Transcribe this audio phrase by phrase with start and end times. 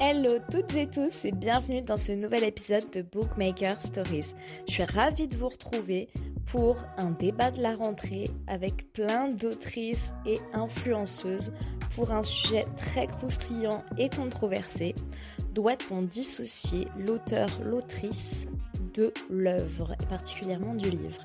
[0.00, 4.34] Hello toutes et tous et bienvenue dans ce nouvel épisode de Bookmaker Stories.
[4.66, 6.08] Je suis ravie de vous retrouver
[6.46, 11.52] pour un débat de la rentrée avec plein d'autrices et influenceuses
[11.94, 14.96] pour un sujet très croustillant et controversé.
[15.52, 18.46] Doit-on dissocier l'auteur, l'autrice
[18.94, 21.24] de l'œuvre, et particulièrement du livre?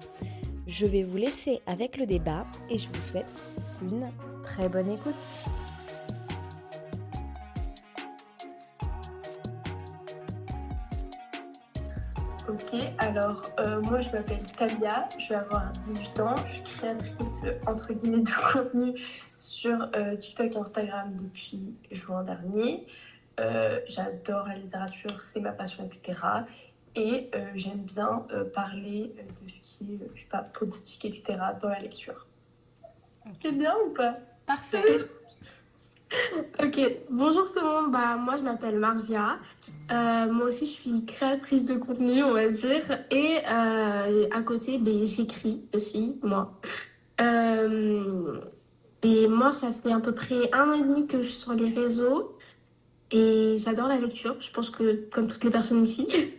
[0.67, 3.31] Je vais vous laisser avec le débat et je vous souhaite
[3.81, 4.11] une
[4.43, 5.15] très bonne écoute.
[12.49, 17.45] Ok, alors euh, moi je m'appelle Talia, je vais avoir 18 ans, je suis créatrice
[17.67, 18.99] entre guillemets de contenu
[19.35, 22.87] sur euh, TikTok et Instagram depuis juin dernier.
[23.39, 26.19] Euh, j'adore la littérature, c'est ma passion, etc.
[26.95, 31.37] Et j'aime bien parler de ce qui est, je sais pas, politique, etc.
[31.61, 32.25] dans la lecture.
[33.43, 34.15] C'est bien ou pas?
[34.47, 34.83] Parfait.
[36.63, 39.37] Ok, bonjour tout le monde, bah, moi je m'appelle Marzia,
[39.91, 44.77] euh, moi aussi je suis créatrice de contenu on va dire et euh, à côté
[44.77, 46.59] ben, j'écris aussi moi.
[47.21, 48.39] Euh,
[49.03, 51.53] et moi ça fait à peu près un an et demi que je suis sur
[51.53, 52.37] les réseaux
[53.11, 56.07] et j'adore la lecture, je pense que comme toutes les personnes ici.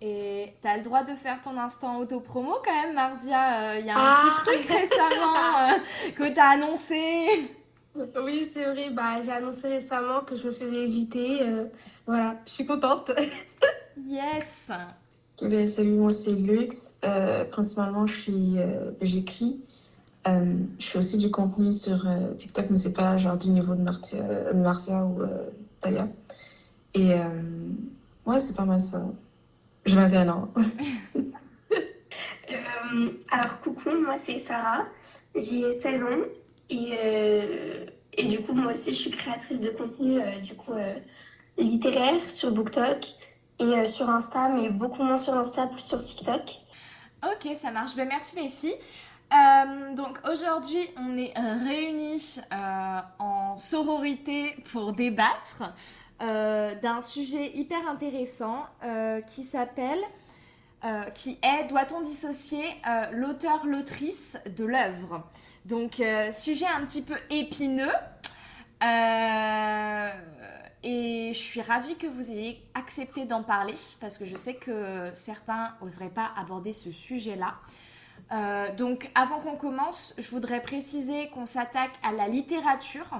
[0.00, 3.98] Et t'as le droit de faire ton instant auto-promo quand même Marzia, il y a
[3.98, 4.40] un petit ah.
[4.44, 5.82] truc récemment
[6.14, 7.26] que t'as annoncé.
[8.22, 8.90] Oui, c'est vrai.
[8.90, 11.42] Bah, j'ai annoncé récemment que je me faisais hésiter.
[11.42, 11.64] Euh,
[12.06, 13.10] voilà, je suis contente.
[13.96, 14.70] yes.
[15.42, 16.98] Ben, salut, moi c'est Lux.
[17.04, 19.64] Euh, principalement, je suis, euh, j'écris.
[20.26, 25.04] je fais aussi du contenu sur TikTok, mais c'est pas genre du niveau de Marcia,
[25.04, 25.22] ou
[25.80, 26.08] Taya.
[26.94, 27.14] Et
[28.26, 29.06] ouais, c'est pas mal ça.
[29.84, 30.48] Je 21 ans.
[33.30, 34.84] alors, coucou, moi c'est Sarah.
[35.34, 36.26] J'ai 16 ans
[36.70, 40.72] et, euh, et du coup, moi aussi, je suis créatrice de contenu euh, du coup,
[40.72, 40.94] euh,
[41.56, 43.06] littéraire sur BookTok
[43.58, 46.42] et sur Insta, mais beaucoup moins sur Insta, plus sur TikTok.
[47.24, 47.96] Ok, ça marche.
[47.96, 48.76] Ben, merci les filles.
[49.96, 52.36] donc aujourd'hui, on est réunis
[53.18, 55.74] en sororité pour débattre
[56.20, 58.66] d'un sujet hyper intéressant
[59.26, 59.98] qui s'appelle,
[61.14, 62.62] qui est, doit-on dissocier
[63.10, 65.24] l'auteur, l'autrice de l'œuvre?
[65.68, 67.92] Donc, euh, sujet un petit peu épineux.
[68.82, 70.08] Euh,
[70.82, 75.10] et je suis ravie que vous ayez accepté d'en parler parce que je sais que
[75.14, 77.56] certains n'oseraient pas aborder ce sujet-là.
[78.30, 83.10] Euh, donc avant qu'on commence, je voudrais préciser qu'on s'attaque à la littérature.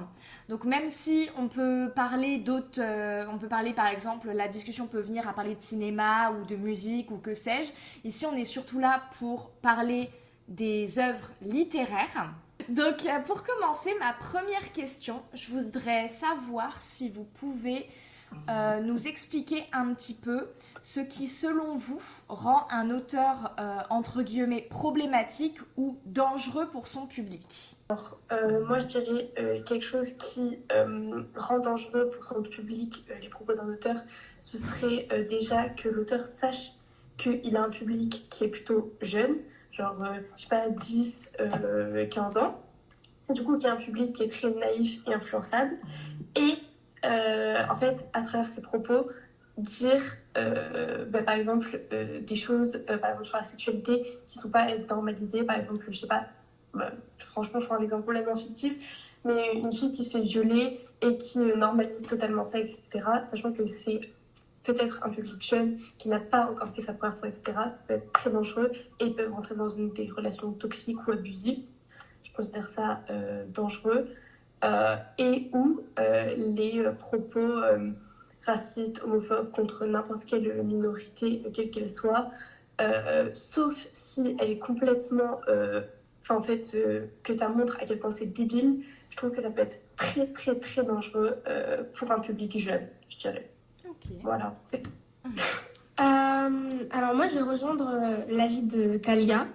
[0.49, 2.81] Donc même si on peut parler d'autres,
[3.29, 6.57] on peut parler par exemple, la discussion peut venir à parler de cinéma ou de
[6.57, 7.73] musique ou que sais-je.
[8.05, 10.09] Ici on est surtout là pour parler
[10.49, 12.33] des œuvres littéraires.
[12.69, 17.87] Donc euh, pour commencer, ma première question, je voudrais savoir si vous pouvez
[18.51, 20.49] euh, nous expliquer un petit peu
[20.83, 27.07] ce qui, selon vous, rend un auteur, euh, entre guillemets, problématique ou dangereux pour son
[27.07, 28.19] public Alors,
[28.67, 29.33] moi, je dirais
[29.67, 30.59] quelque chose qui
[31.37, 33.97] rend dangereux pour son public les propos d'un auteur,
[34.39, 36.73] ce serait déjà que l'auteur sache
[37.17, 39.37] qu'il a un public qui est plutôt jeune,
[39.79, 41.33] genre, euh, je sais pas, 10,
[42.11, 42.61] 15 euh, ans.
[43.31, 45.77] Du coup, qui a un public qui est très naïf et influençable.
[46.35, 46.55] Et
[47.05, 49.09] euh, en fait, à travers ses propos,
[49.57, 50.03] dire
[50.35, 55.43] bah, par exemple des choses par exemple, sur la sexualité qui ne sont pas normalisées.
[55.43, 56.27] Par exemple, je sais pas,
[56.73, 58.75] bah, franchement, je prends un exemple complètement fictif,
[59.25, 62.83] mais une fille qui se fait violer et qui normalise totalement ça, etc.,
[63.29, 64.01] sachant que c'est
[64.69, 67.45] peut-être un public jeune qui n'a pas encore fait sa première fois, etc.
[67.71, 68.71] Ça peut être très dangereux
[69.01, 71.65] et peut rentrer dans une des relations toxiques ou abusives.
[72.23, 74.09] Je considère ça euh, dangereux.
[74.65, 77.49] Euh, et ou euh, les propos
[78.45, 82.31] racistes, homophobes contre n'importe quelle minorité, quelle qu'elle soit,
[83.33, 85.39] sauf si elle est complètement.
[86.23, 86.77] Enfin, en fait,
[87.23, 90.27] que ça montre à quel point c'est débile, je trouve que ça peut être très,
[90.27, 91.37] très, très dangereux
[91.95, 93.49] pour un public jeune, je dirais.
[94.23, 94.91] Voilà, c'est tout.
[96.01, 99.47] Euh, alors moi, je vais rejoindre euh, l'avis de Talia.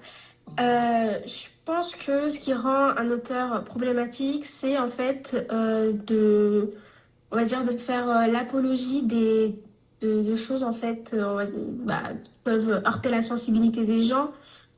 [0.60, 6.74] Euh, je pense que ce qui rend un auteur problématique, c'est en fait de,
[7.32, 9.56] on va dire, de faire l'apologie des
[10.02, 11.16] de, choses en fait,
[11.86, 14.32] bah, qui peuvent heurter la sensibilité des gens.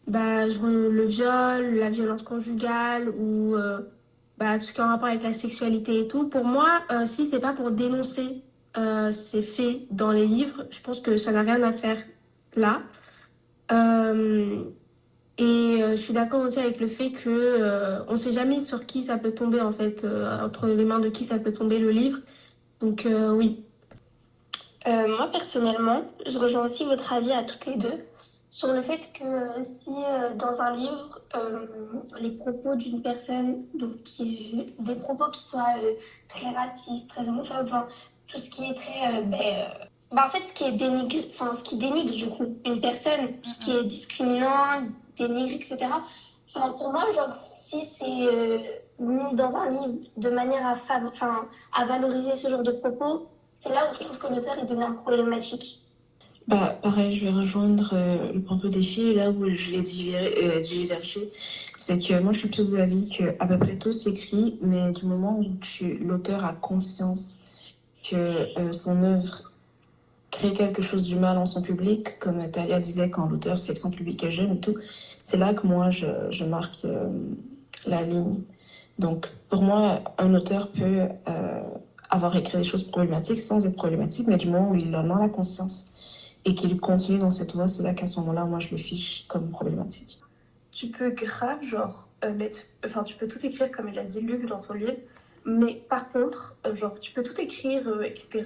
[0.08, 3.56] Bah, le viol, la violence conjugale ou
[4.38, 6.30] bah, tout ce qui est en rapport avec la sexualité et tout.
[6.30, 8.44] Pour moi, si c'est pas pour dénoncer
[8.78, 11.98] euh, c'est fait dans les livres, je pense que ça n'a rien à faire
[12.56, 12.82] là.
[13.72, 14.64] Euh,
[15.38, 15.44] et
[15.82, 19.18] euh, je suis d'accord aussi avec le fait que on sait jamais sur qui ça
[19.18, 20.06] peut tomber en fait,
[20.42, 22.20] entre les mains de qui ça peut tomber le livre.
[22.82, 23.64] Donc oui.
[24.86, 28.06] Moi, personnellement, je rejoins aussi votre avis à toutes les deux
[28.52, 29.92] sur le fait que si
[30.36, 31.22] dans un livre,
[32.20, 33.92] les propos d'une personne, donc
[34.80, 35.76] des propos qui soient
[36.30, 37.88] très racistes, très homophobes, enfin,
[38.28, 39.18] tout ce qui est très...
[39.18, 39.66] euh, ben, euh,
[40.12, 41.16] bah, en fait, ce qui est dénigre,
[41.56, 44.84] ce qui dénigre du coup une personne, tout ce qui est discriminant,
[45.18, 45.78] dénigre, etc.
[46.54, 47.36] Enfin, pour moi, genre,
[47.68, 48.58] si c'est euh,
[49.00, 53.28] mis dans un livre de manière à, fav- enfin, à valoriser ce genre de propos,
[53.56, 55.80] c'est là où je trouve que l'auteur il devient problématique.
[56.48, 59.16] Bah, pareil, je vais rejoindre euh, le propos des filles.
[59.16, 61.32] Là où je vais diver- euh, diverger,
[61.76, 64.92] c'est que moi, je suis plutôt de l'avis que à peu près tout s'écrit, mais
[64.92, 67.40] du moment où tu, l'auteur a conscience
[68.10, 68.16] que
[68.60, 69.52] euh, son œuvre
[70.32, 74.24] crée quelque chose du mal en son public, comme Talia disait, quand l'auteur son public
[74.24, 74.76] est jeune et tout,
[75.24, 77.10] c'est là que moi, je, marque euh,
[77.88, 78.42] la ligne.
[79.00, 81.62] Donc, pour moi, un auteur peut euh,
[82.10, 85.20] avoir écrit des choses problématiques sans être problématique, mais du moment où il en a
[85.20, 85.94] la conscience
[86.44, 89.26] et qu'il continue dans cette voie, c'est là qu'à ce moment-là, moi, je le fiche
[89.28, 90.20] comme problématique.
[90.72, 92.60] Tu peux grave, genre, mettre.
[92.86, 94.94] Enfin, tu peux tout écrire, comme il a dit Luc dans son livre.
[95.46, 98.44] Mais par contre, euh, genre, tu peux tout écrire, euh, etc.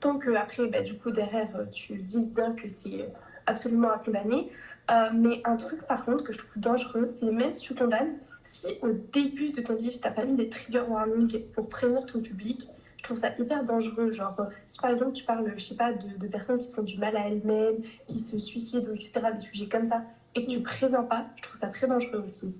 [0.00, 3.08] Tant que après, bah, du coup, derrière, euh, tu dis bien que c'est
[3.46, 4.50] absolument à condamner.
[4.90, 8.16] Euh, mais un truc, par contre, que je trouve dangereux, c'est même si tu condamnes,
[8.42, 12.20] si au début de ton livre, t'as pas mis des trigger warnings pour prévenir ton
[12.20, 12.68] public,
[12.98, 14.12] je trouve ça hyper dangereux.
[14.12, 16.82] Genre, si par exemple, tu parles, je sais pas, de, de personnes qui se font
[16.82, 20.02] du mal à elles-mêmes, qui se suicident, etc., des sujets comme ça,
[20.34, 22.54] et que tu préviens pas, je trouve ça très dangereux aussi.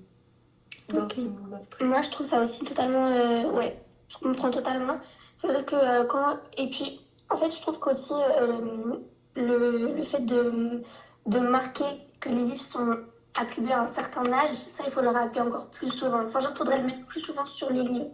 [1.81, 3.07] Moi, je trouve ça aussi totalement.
[3.07, 4.99] euh, ouais, je comprends totalement.
[5.37, 6.37] C'est vrai que euh, quand.
[6.57, 8.97] Et puis, en fait, je trouve qu'aussi euh,
[9.35, 10.83] le, le fait de,
[11.25, 11.85] de marquer
[12.19, 12.97] que les livres sont
[13.35, 16.23] attribués à un certain âge, ça, il faut le rappeler encore plus souvent.
[16.23, 18.11] Enfin, genre, il faudrait le mettre plus souvent sur les livres.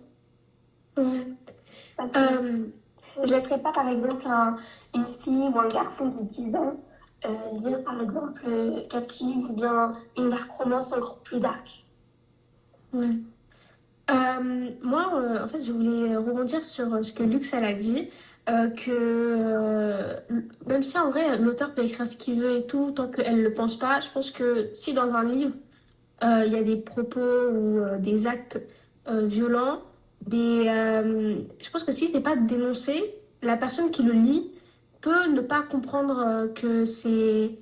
[0.97, 1.27] Ouais.
[1.97, 2.67] Parce que Euh,
[3.23, 4.57] je laisserai pas, par exemple, un-
[4.95, 6.75] une fille ou un garçon de 10 ans
[7.63, 8.41] lire, par exemple,
[8.89, 11.85] Captive ou bien une dark romance encore plus dark.
[12.93, 13.15] Ouais.
[14.09, 18.09] Euh, moi, euh, en fait, je voulais rebondir sur ce que Lux elle a dit,
[18.49, 20.15] euh, que
[20.67, 23.41] même si en vrai l'auteur peut écrire ce qu'il veut et tout, tant qu'elle ne
[23.41, 25.53] le pense pas, je pense que si dans un livre
[26.23, 28.59] il y a des propos ou des actes
[29.07, 29.81] violents,
[30.27, 34.51] des, euh, je pense que si c'est pas dénoncé, la personne qui le lit
[35.01, 37.57] peut ne pas comprendre que c'est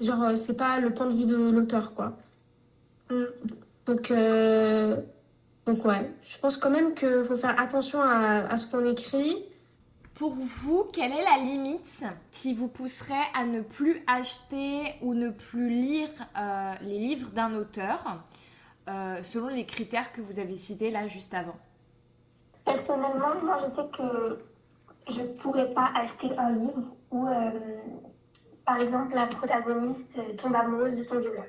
[0.00, 2.18] genre c'est pas le point de vue de l'auteur quoi.
[3.10, 3.24] Mm.
[3.90, 4.96] Donc euh,
[5.66, 9.46] donc ouais, je pense quand même qu'il faut faire attention à, à ce qu'on écrit.
[10.14, 15.30] Pour vous, quelle est la limite qui vous pousserait à ne plus acheter ou ne
[15.30, 16.08] plus lire
[16.38, 18.22] euh, les livres d'un auteur
[18.88, 21.56] euh, selon les critères que vous avez cités là juste avant?
[22.64, 24.38] Personnellement, moi, je sais que
[25.08, 27.50] je pourrais pas acheter un livre où, euh,
[28.64, 31.46] par exemple, la protagoniste tombe amoureuse de son violeur.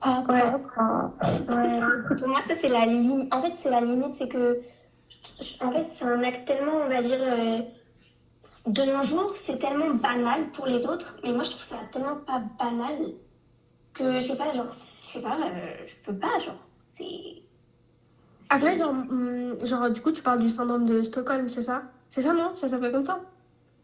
[0.00, 0.42] Ah, Ouais.
[0.42, 1.80] Ouais.
[2.18, 3.32] Pour moi, ça, c'est la limite.
[3.34, 4.60] En fait, c'est la limite, c'est que,
[5.60, 7.60] en fait, c'est un acte tellement, on va dire, euh,
[8.66, 12.16] de nos jours, c'est tellement banal pour les autres, mais moi, je trouve ça tellement
[12.16, 13.14] pas banal
[13.94, 14.66] que, je sais pas, genre,
[15.06, 17.42] je sais pas, euh, je peux pas, genre, c'est.
[18.50, 21.82] Après, genre, hum, genre, du coup, tu parles du syndrome de Stockholm, c'est ça?
[22.08, 22.54] C'est ça, non?
[22.54, 23.20] Ça s'appelle comme ça?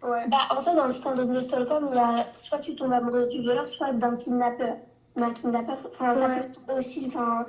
[0.03, 0.29] Ouais.
[0.29, 3.29] Bah, en soi, dans le syndrome de Stockholm, il y a soit tu tombes amoureuse
[3.31, 4.77] du violeur, soit d'un kidnappeur.
[5.17, 6.51] D'un kidnappeur, enfin, ça Ouais.
[6.67, 7.47] peut aussi, enfin,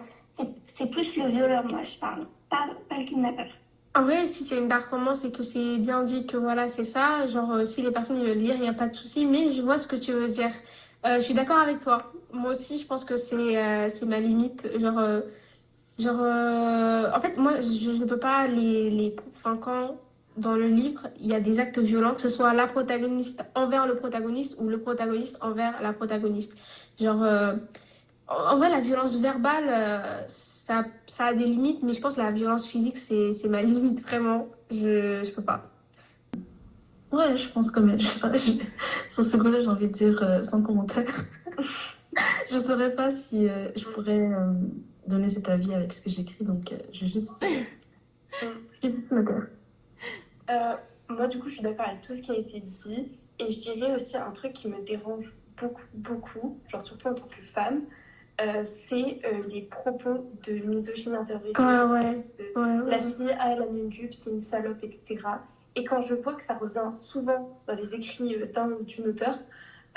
[0.75, 3.47] c'est plus le violeur, moi, je parle, pas, pas le kidnappeur.
[3.95, 6.83] En vrai, si c'est une dark romance et que c'est bien dit que voilà, c'est
[6.83, 9.51] ça, genre, euh, si les personnes veulent lire, il n'y a pas de souci, mais
[9.53, 10.51] je vois ce que tu veux dire.
[11.05, 12.11] Euh, je suis d'accord avec toi.
[12.33, 14.67] Moi aussi, je pense que c'est euh, ma limite.
[14.79, 15.21] Genre, euh,
[15.97, 16.19] genre
[17.15, 19.15] en fait, moi, je je ne peux pas les, les...
[19.35, 19.95] Enfin, quand
[20.37, 23.87] dans le livre, il y a des actes violents, que ce soit la protagoniste envers
[23.87, 26.57] le protagoniste ou le protagoniste envers la protagoniste.
[26.99, 27.55] Genre, euh,
[28.27, 32.21] en vrai, la violence verbale, euh, ça, ça a des limites, mais je pense que
[32.21, 34.47] la violence physique, c'est, c'est ma limite, vraiment.
[34.71, 35.69] Je, je peux pas.
[37.11, 38.51] Ouais, je pense que mais, je sais pas, je-
[39.09, 41.09] sur ce coup-là, j'ai envie de dire euh, sans commentaire.
[42.51, 44.53] je saurais pas si euh, je pourrais euh,
[45.07, 47.33] donner cet avis avec ce que j'écris, donc je vais juste.
[51.09, 53.11] moi, du coup, je suis d'accord avec tout ce qui a été dit.
[53.39, 57.27] Et je dirais aussi un truc qui me dérange beaucoup, beaucoup, genre surtout en tant
[57.27, 57.81] que femme,
[58.41, 61.61] euh, c'est euh, les propos de misogynie interprétée.
[61.61, 62.91] Ouais, ouais, De- ouais.
[62.91, 65.17] La fille, ah, elle a mis une jupe, c'est une salope, etc.
[65.75, 69.07] Et quand je vois que ça revient souvent dans les écrits euh, d'un ou d'une
[69.07, 69.37] auteur,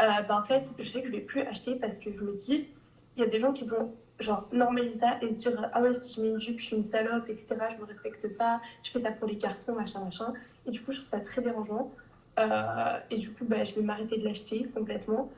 [0.00, 2.32] euh, ben, en fait, je sais que je vais plus acheter parce que je me
[2.32, 2.68] dis,
[3.16, 5.92] il y a des gens qui vont genre normaliser ça et se dire ah ouais
[5.94, 8.90] si je mets une jupe je suis une salope etc je me respecte pas je
[8.90, 10.32] fais ça pour les garçons machin machin
[10.66, 11.92] et du coup je trouve ça très dérangeant
[12.40, 15.28] Euh, et du coup, bah, je vais m'arrêter de l'acheter complètement.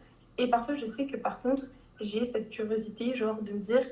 [0.41, 1.65] Et parfois, je sais que par contre,
[2.01, 3.83] j'ai cette curiosité, genre, de me dire,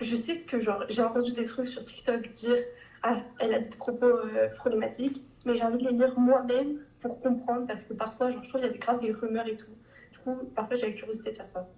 [0.00, 2.56] je sais ce que, genre, j'ai entendu des trucs sur TikTok dire,
[3.04, 7.20] ah, elle a des propos euh, problématiques, mais j'ai envie de les lire moi-même pour
[7.20, 9.70] comprendre, parce que parfois, genre, je trouve qu'il y a grave des rumeurs et tout.
[10.10, 11.68] Du coup, parfois, j'ai la curiosité de faire ça.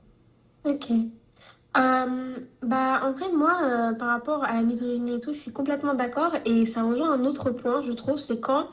[0.65, 0.91] Ok.
[0.91, 5.53] Euh, bah, en vrai, moi, euh, par rapport à la misogynie et tout, je suis
[5.53, 6.33] complètement d'accord.
[6.47, 8.69] Et ça rejoint un autre point, je trouve, c'est quand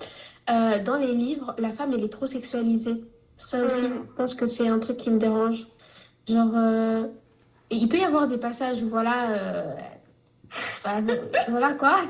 [0.47, 3.03] dans les livres, la femme, elle est trop sexualisée.
[3.37, 5.65] Ça aussi, je pense que c'est un truc qui me dérange.
[6.27, 7.07] Genre, euh,
[7.69, 9.73] il peut y avoir des passages où, voilà, euh,
[10.83, 10.97] bah,
[11.49, 11.97] voilà quoi.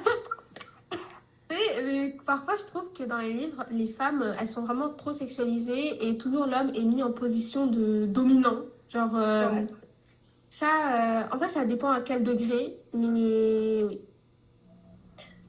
[1.49, 5.13] Mais, mais parfois, je trouve que dans les livres, les femmes, elles sont vraiment trop
[5.13, 8.57] sexualisées et toujours l'homme est mis en position de dominant.
[8.91, 9.67] Genre, euh, Ouais.
[10.49, 14.01] ça, en vrai, ça dépend à quel degré, mais oui.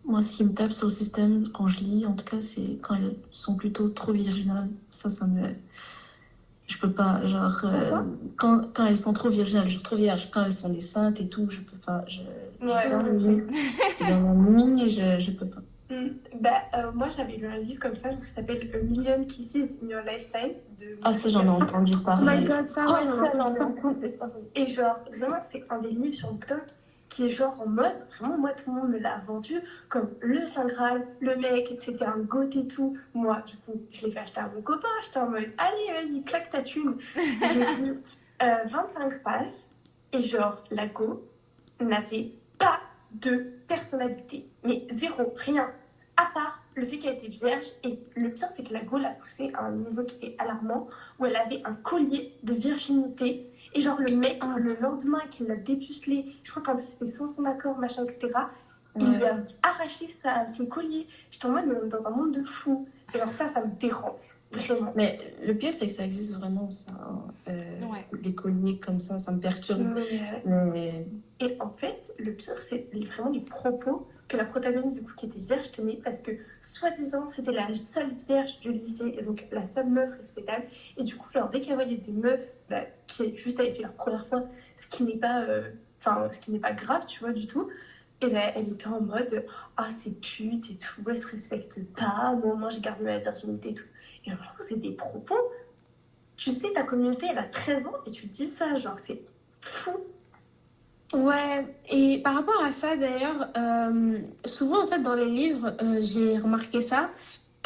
[0.07, 2.79] Moi, ce qui me tape sur le système quand je lis, en tout cas, c'est
[2.83, 4.69] quand elles sont plutôt trop virginales.
[4.91, 5.49] Ça, ça me.
[6.69, 7.25] Je peux pas.
[7.27, 8.03] Genre, euh,
[8.37, 10.29] quand, quand elles sont trop virginales, je trop vierge.
[10.33, 12.05] Quand elles sont des saintes et tout, je peux pas.
[12.09, 12.21] Je,
[12.67, 12.89] Ouais.
[13.99, 15.61] c'est dans mon nuit et je, je peux pas.
[15.91, 16.09] Mm.
[16.41, 19.89] Bah, euh, moi, j'avais lu un livre comme ça qui s'appelle A Million Kisses in
[19.89, 20.55] Your Lifetime.
[20.81, 22.45] De Ah, ça, j'en ai entendu Oh my parler.
[22.47, 24.33] god, ça, Oh, ouais, ça, non, j'en ai entendu parler.
[24.55, 26.63] Et genre, vraiment, c'est un des livres sur TikTok
[27.09, 30.47] qui est genre en mode, vraiment, moi, tout le monde me l'a vendu comme le
[30.47, 32.97] Saint Graal, le mec, c'était un goth et tout.
[33.15, 36.23] Moi, du coup, je l'ai fait acheter à mon copain, j'étais en mode, allez, vas-y,
[36.25, 36.97] claque ta thune.
[37.15, 37.23] J'ai
[38.43, 39.53] euh, 25 pages
[40.13, 41.27] et genre, la go
[41.81, 42.81] n'avait pas
[43.13, 44.49] de personnalité.
[44.65, 45.71] Mais zéro, rien.
[46.17, 47.67] À part le fait qu'elle était vierge.
[47.83, 50.89] Et le pire, c'est que la go l'a poussée à un niveau qui était alarmant,
[51.19, 53.51] où elle avait un collier de virginité.
[53.75, 57.29] Et genre, le mec, le lendemain qu'il l'a dépucelé, je crois qu'en plus c'était sans
[57.29, 58.29] son accord, machin, etc.,
[58.99, 61.07] il lui a arraché sa, son collier.
[61.31, 62.89] J'étais en mode, dans un monde de fous.
[63.13, 64.21] Et alors, ça, ça me dérange.
[64.53, 64.93] Vraiment.
[64.97, 66.93] Mais le pire, c'est que ça existe vraiment, ça.
[66.93, 67.25] hein.
[67.49, 68.07] Euh, Ouais.
[68.23, 69.83] Les colliers comme ça, ça me perturbe.
[69.95, 71.07] Mais, euh, Mais
[71.41, 75.27] Et en fait, le pire, c'est vraiment les propos que la protagoniste, du coup, qui
[75.27, 79.65] était vierge, tenait, parce que, soi-disant, c'était la seule vierge du lycée, et donc la
[79.65, 80.65] seule meuf respectable.
[80.97, 83.93] Et du coup, genre, dès qu'elle voyait des meufs bah, qui juste avaient fait leur
[83.93, 84.45] première fois,
[84.77, 85.71] ce qui n'est pas, euh,
[86.05, 87.69] ce qui n'est pas grave, tu vois, du tout,
[88.21, 89.45] et ben, elle était en mode,
[89.77, 93.71] ah, c'est pute et tout, elle se respecte pas, moi, moi, j'ai gardé ma virginité
[93.71, 93.85] et tout.
[94.25, 95.39] Et je trouve que c'est des propos.
[96.37, 99.23] Tu sais, ta communauté, elle a 13 ans, et tu dis ça, genre, c'est
[99.61, 99.99] fou.
[101.15, 105.99] Ouais, et par rapport à ça d'ailleurs, euh, souvent en fait dans les livres, euh,
[106.01, 107.11] j'ai remarqué ça.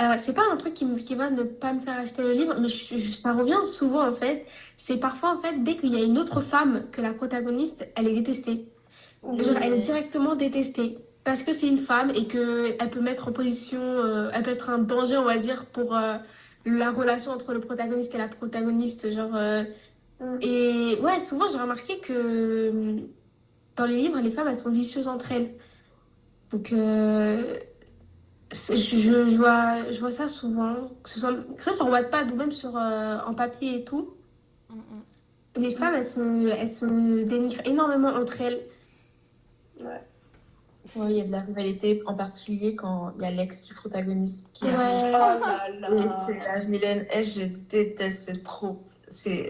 [0.01, 2.33] Euh, c'est pas un truc qui, me- qui va ne pas me faire acheter le
[2.33, 4.47] livre, mais je- je- ça revient souvent en fait.
[4.77, 8.09] C'est parfois en fait dès qu'il y a une autre femme que la protagoniste, elle
[8.09, 8.67] est détestée.
[9.23, 13.29] Genre, elle est directement détestée parce que c'est une femme et que elle peut mettre
[13.29, 13.81] en position,
[14.33, 15.95] elle peut être un danger, on va dire, pour
[16.67, 19.11] la relation entre le protagoniste et la protagoniste.
[19.13, 19.33] Genre,
[20.21, 20.37] Mm.
[20.43, 22.97] et ouais, souvent j'ai remarqué que
[23.77, 25.51] dans les livres, les femmes elles sont vicieuses entre elles.
[26.51, 27.55] Donc, euh,
[28.53, 32.35] je, vois, je vois ça souvent, que ce soit, que ce soit sur Wattpad ou
[32.37, 34.15] même sur, euh, en papier et tout.
[35.57, 38.61] Les femmes, elles se, elles se dénigrent énormément entre elles.
[40.85, 43.65] C'est- oui, il y a de la rivalité, en particulier quand il y a l'ex
[43.67, 44.73] du protagoniste qui Ouais.
[44.73, 45.43] arrive.
[45.45, 46.27] Oh là Et là.
[46.27, 48.83] c'est la Mylène, elle, je déteste trop.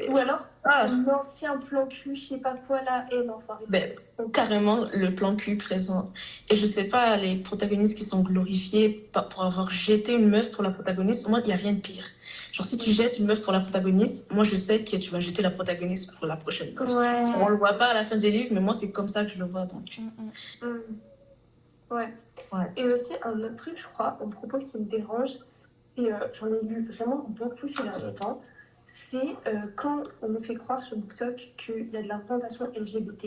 [0.08, 3.52] Ou alors, Ah, un ancien plan cul, je sais pas quoi là, et non, faut
[3.52, 3.70] arrêter.
[3.70, 6.12] ben, carrément le plan cul présent.
[6.50, 10.62] Et je sais pas, les protagonistes qui sont glorifiés pour avoir jeté une meuf pour
[10.62, 12.04] la protagoniste, moi, il n'y a rien de pire.
[12.52, 15.20] Genre, si tu jettes une meuf pour la protagoniste, moi, je sais que tu vas
[15.20, 16.88] jeter la protagoniste pour la prochaine meuf.
[16.88, 17.32] Ouais.
[17.40, 19.30] On le voit pas à la fin des livres, mais moi, c'est comme ça que
[19.30, 19.64] je le vois.
[19.66, 19.86] Donc.
[19.98, 20.68] Mm, mm.
[20.68, 21.94] Mm.
[21.94, 22.08] Ouais.
[22.52, 22.72] Ouais.
[22.76, 25.30] Et aussi, un autre truc, je crois, un propos qui me dérange,
[25.96, 28.42] et euh, j'en ai lu vraiment beaucoup ces derniers temps,
[28.90, 32.20] c'est euh, quand on nous fait croire sur BookTok qu'il y a de la
[32.76, 33.24] LGBT,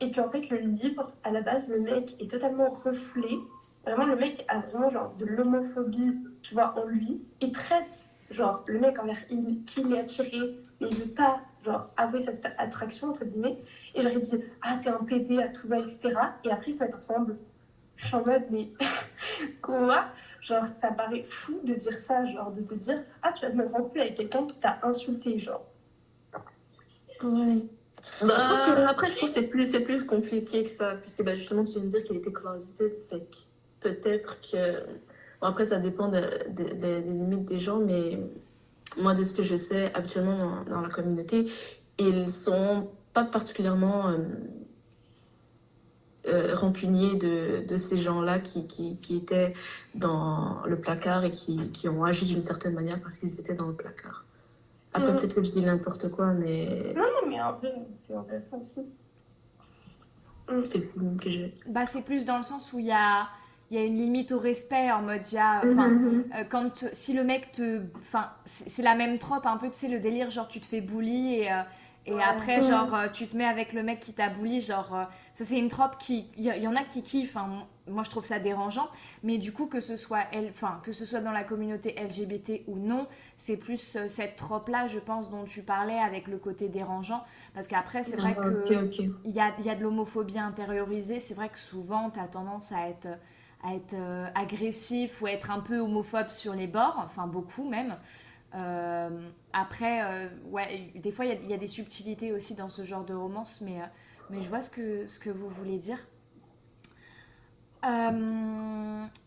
[0.00, 3.36] et puis en fait, le livre, à la base, le mec est totalement refoulé.
[3.84, 8.62] Vraiment, le mec a vraiment genre de l'homophobie, tu vois, en lui, et traite, genre,
[8.68, 12.46] le mec envers il, qui il est attiré, mais il veut pas, genre, avouer cette
[12.56, 13.58] attraction, entre guillemets.
[13.96, 16.12] Et j'aurais dit, ah, t'es un PD à tout va, etc.
[16.44, 17.38] Et après, se mettent ensemble.
[17.96, 18.68] Je suis en mode, mais
[19.62, 20.04] quoi
[20.44, 23.56] Genre, ça paraît fou de dire ça, genre, de te dire, ah, tu vas te
[23.56, 25.64] mettre en couple avec quelqu'un qui t'a insulté, genre.
[27.22, 27.58] Ouais.
[28.22, 30.96] Bah, Je trouve que- Après, je trouve que c'est plus, c'est plus compliqué que ça,
[30.96, 33.38] puisque bah, justement, tu viens de dire qu'elle était closeted, fait que
[33.80, 34.82] peut-être que...
[35.40, 36.20] Bon, après, ça dépend de,
[36.50, 38.18] de- de- des limites des gens, mais
[38.98, 41.46] moi, de ce que je sais habituellement dans, dans la communauté,
[41.98, 44.08] ils sont pas particulièrement...
[44.10, 44.18] euh,
[46.26, 49.52] euh, rancunier de, de ces gens-là qui, qui, qui, étaient
[49.94, 53.68] dans le placard et qui, qui ont agi d'une certaine manière parce qu'ils étaient dans
[53.68, 54.24] le placard.
[54.94, 55.18] Après, Mhm.
[55.18, 58.86] peut-être que je dis n'importe quoi, mais Non, non, mais un peu, c'est intéressant aussi.
[60.64, 61.54] c'est le feeling que j'ai.
[61.66, 63.28] Bah, c'est plus dans le sens où il y a,
[63.70, 66.24] il y a une limite au respect, en mode, il y a, enfin, Mhm.
[66.34, 69.76] euh, quand, si le mec te, enfin, c'est c'est la même trope, un peu, tu
[69.76, 71.62] sais, le délire, genre, tu te fais bully et, euh,
[72.06, 72.22] et Ouais.
[72.22, 75.44] après, genre, euh, tu te mets avec le mec qui t'a bully, genre, euh, ça,
[75.44, 77.66] c'est une trope qui, il y, en a qui kiffent, hein.
[77.88, 78.88] moi, je trouve ça dérangeant,
[79.22, 82.62] mais du coup, que ce soit, elle, enfin, que ce soit dans la communauté LGBT
[82.66, 83.06] ou non,
[83.38, 87.68] c'est plus euh, cette trope-là, je pense, dont tu parlais avec le côté dérangeant, parce
[87.68, 88.70] qu'après, c'est vrai Ah, que Ok,
[89.00, 89.10] ok.
[89.24, 91.20] il y a, y a de l'homophobie intériorisée.
[91.20, 93.08] C'est vrai que souvent, tu as tendance à être,
[93.62, 97.66] à être euh, agressif ou à être un peu homophobe sur les bords, enfin beaucoup
[97.68, 97.96] même.
[98.54, 99.10] Euh,
[99.52, 103.14] après, euh, ouais, des fois, il y, a, des subtilités aussi dans ce genre de
[103.14, 103.86] romance, mais, euh,
[104.30, 105.98] mais je vois ce que, ce que vous voulez dire.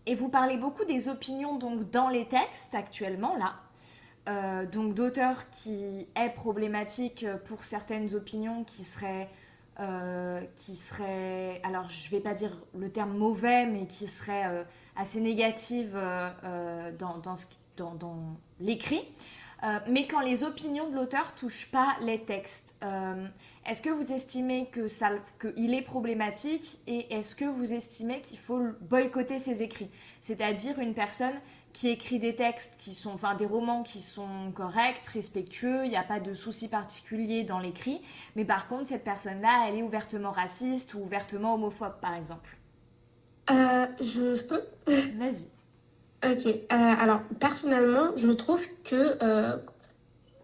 [0.07, 4.65] Et vous parlez beaucoup des opinions donc dans les textes actuellement là.
[4.71, 9.29] Donc d'auteurs qui est problématique pour certaines opinions qui seraient
[10.55, 14.65] qui seraient alors je vais pas dire le terme mauvais mais qui seraient
[14.95, 15.95] assez négatives
[16.97, 19.03] dans, ce dans, dans l'écrit
[19.63, 23.27] Euh, mais quand les opinions de l'auteur touchent pas les textes euh,
[23.65, 25.09] est-ce que vous estimez que ça
[25.41, 29.89] qu'il est problématique et est-ce que vous estimez qu'il faut boycotter ses écrits?
[30.21, 31.33] C'est-à-dire une personne
[31.73, 35.97] qui écrit des textes qui sont, enfin des romans qui sont corrects, respectueux, il n'y
[35.97, 38.01] a pas de souci particulier dans l'écrit,
[38.35, 42.57] mais par contre cette personne-là, elle est ouvertement raciste ou ouvertement homophobe par exemple.
[43.49, 44.63] Euh, je, je peux?
[45.17, 45.56] Vas-y.
[46.25, 49.55] Ok, euh, alors personnellement, je trouve que euh,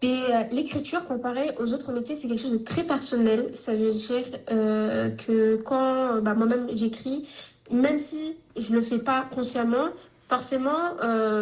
[0.03, 3.49] euh, l'écriture comparée aux autres métiers, c'est quelque chose de très personnel.
[3.55, 7.27] Ça veut dire que quand bah, moi-même j'écris,
[7.71, 9.87] même si je le fais pas consciemment,
[10.29, 10.95] forcément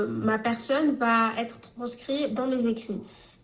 [0.07, 3.01] ma personne va être transcrite dans mes écrits.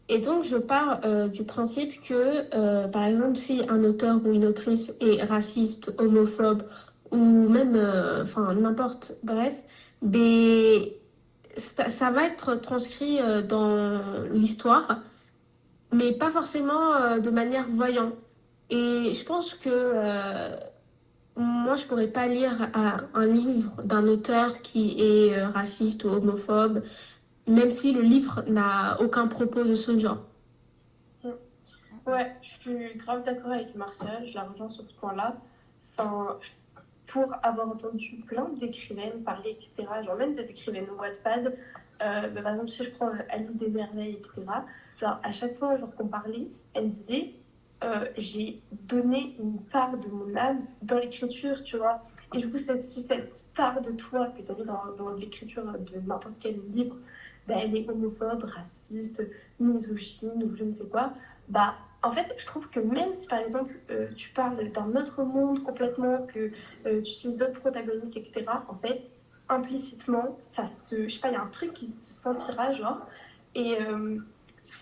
[0.07, 4.93] Et donc je pars du principe que, par exemple, si un auteur ou une autrice
[5.01, 6.63] est raciste, homophobe
[7.11, 7.75] ou même,
[8.21, 9.53] enfin n'importe, bref,
[10.01, 10.81] ben,
[11.57, 14.99] ça, va être transcrit euh, dans l'histoire,
[15.91, 18.13] mais pas forcément euh, de manière voyante.
[18.69, 20.55] Et je pense que euh,
[21.35, 26.83] moi, je pourrais pas lire un, livre d'un auteur qui est raciste ou homophobe,
[27.47, 30.17] même si le livre n'a aucun propos de ce genre.
[32.05, 35.35] Ouais, je suis grave d'accord avec Martial, je la rejoins sur ce point-là.
[37.43, 41.55] Avoir entendu plein d'écrivaines parler, etc., genre même des écrivaines Wattpad,
[42.01, 44.43] euh, bah, par exemple, si je prends euh, Alice des Merveilles, etc.,
[44.99, 47.33] genre à chaque fois qu'on parlait, elle disait
[47.83, 52.03] euh, j'ai donné une part de mon âme dans l'écriture, tu vois.
[52.33, 55.13] Et du coup, cette, si cette part de toi que tu as mis dans, dans
[55.13, 56.95] l'écriture de n'importe quel livre,
[57.47, 59.27] bah, elle est homophobe, raciste,
[59.59, 61.13] misogyne ou je ne sais quoi,
[61.47, 61.75] bah
[62.07, 65.61] en fait, je trouve que même si par exemple euh, tu parles d'un autre monde
[65.63, 66.51] complètement, que
[66.85, 69.01] euh, tu utilises d'autres protagonistes, etc., en fait,
[69.49, 71.07] implicitement, ça se.
[71.07, 73.05] Je sais pas, il y a un truc qui se sentira, genre.
[73.55, 74.17] Et, euh,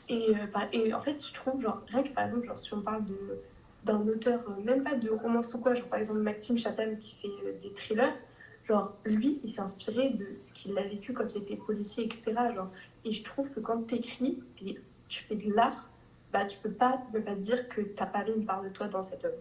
[0.10, 2.82] et, bah, et en fait, je trouve, genre, rien que par exemple, genre, si on
[2.82, 3.18] parle de
[3.84, 7.60] d'un auteur, même pas de romance ou quoi, genre par exemple Maxime Chatham qui fait
[7.62, 8.16] des thrillers,
[8.68, 12.34] genre lui, il s'est inspiré de ce qu'il a vécu quand il était policier, etc.
[12.56, 12.70] Genre,
[13.04, 14.40] et je trouve que quand tu écris,
[15.08, 15.88] tu fais de l'art,
[16.36, 18.68] bah, tu peux pas ne pas dire que tu as pas mis une part de
[18.68, 19.38] toi dans cette œuvre.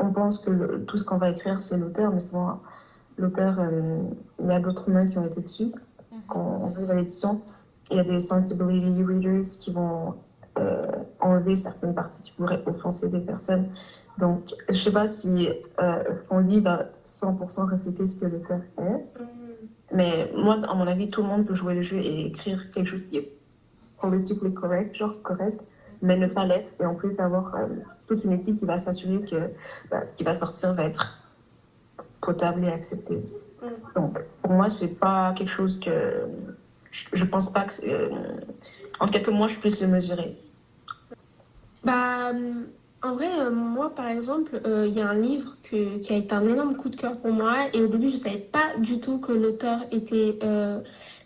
[0.00, 2.60] On pense que le- tout ce qu'on va écrire, c'est l'auteur, mais souvent,
[3.16, 4.00] l'auteur, euh,
[4.40, 5.70] il y a d'autres mains qui ont été dessus.
[6.26, 7.40] Quand on arrive à l'édition,
[7.92, 10.16] il y a des sensibility readers qui vont
[10.58, 13.68] euh, enlever certaines parties qui pourraient offenser des personnes.
[14.18, 15.48] Donc, je sais pas si
[15.80, 19.04] euh, ton livre va 100% refléter ce que l'auteur est,
[19.94, 22.88] mais moi, à mon avis, tout le monde peut jouer le jeu et écrire quelque
[22.88, 23.32] chose qui est
[24.00, 25.60] politically correct, genre correct,
[26.02, 26.68] mais ne pas l'être.
[26.80, 27.66] Et en plus, avoir euh,
[28.06, 29.50] toute une équipe qui va s'assurer que
[29.90, 31.20] bah, ce qui va sortir va être
[32.20, 33.22] potable et accepté.
[33.94, 36.26] Donc, pour moi, c'est pas quelque chose que.
[36.90, 37.86] Je, je pense pas que.
[37.86, 38.08] euh,
[39.00, 40.36] en tout cas, que moi, je puisse le mesurer.
[41.84, 42.64] Bah, euh,
[43.02, 46.16] en vrai, euh, moi, par exemple, euh, il y a un livre que- qui a
[46.16, 47.54] été un énorme coup de cœur pour moi.
[47.72, 50.80] Et au début, je savais pas du tout que l'auteur était, euh,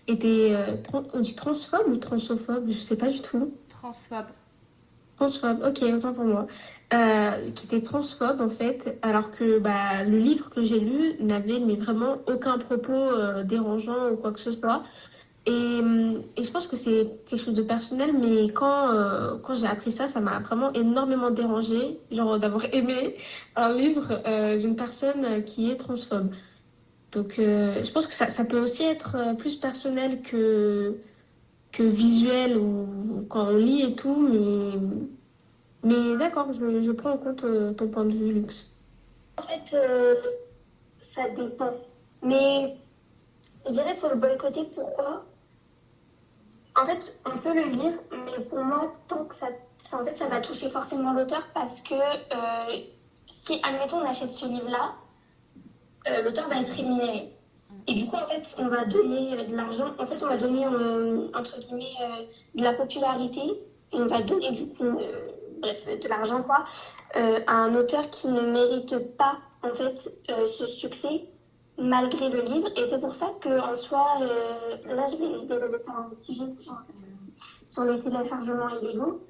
[0.07, 0.55] était
[0.85, 3.55] tran- on dit transphobe ou transophobe, je sais pas du tout.
[3.69, 4.27] Transphobe.
[5.17, 6.47] Transphobe, ok, autant pour moi.
[7.55, 11.77] Qui était transphobe en fait, alors que bah, le livre que j'ai lu n'avait mais
[11.77, 14.83] vraiment aucun propos dérangeant ou quoi que ce soit.
[15.47, 15.51] Et,
[15.81, 19.67] hum, et je pense que c'est quelque chose de personnel, mais quand, euh, quand j'ai
[19.67, 23.17] appris ça, ça m'a vraiment énormément dérangé, genre d'avoir aimé
[23.57, 26.31] un livre euh, d'une personne qui est transphobe.
[27.13, 30.97] Donc, euh, je pense que ça, ça peut aussi être euh, plus personnel que,
[31.73, 34.79] que visuel ou quand on lit et tout, mais,
[35.85, 38.79] mais d'accord, je, je prends en compte euh, ton point de vue, Lux.
[39.39, 40.15] En fait, euh,
[40.99, 41.75] ça dépend.
[42.23, 42.77] Mais
[43.67, 44.65] je dirais qu'il faut le boycotter.
[44.75, 45.25] Pourquoi?
[46.81, 50.17] En fait, on peut le lire, mais pour moi, tant que ça, ça- en fait,
[50.17, 52.77] ça va toucher forcément l'auteur parce que euh,
[53.27, 54.95] si, admettons, on achète ce livre-là,
[56.09, 57.37] euh, l'auteur va être rémunéré.
[57.87, 59.93] Et du coup, en fait, on va donner euh, de l'argent.
[59.99, 61.93] En fait, on va donner, euh, entre guillemets,
[62.55, 63.41] de la popularité.
[63.93, 64.99] Et on va donner, du coup,
[65.61, 66.65] bref, de l'argent, quoi,
[67.15, 69.99] à un auteur qui ne mérite pas, en fait,
[70.49, 71.27] ce succès
[71.79, 72.69] malgré le livre.
[72.77, 76.77] Et c'est pour ça qu'en soi, euh, là, je vais désolé sur un sujet sur,
[77.69, 79.21] sur les téléchargements illégaux.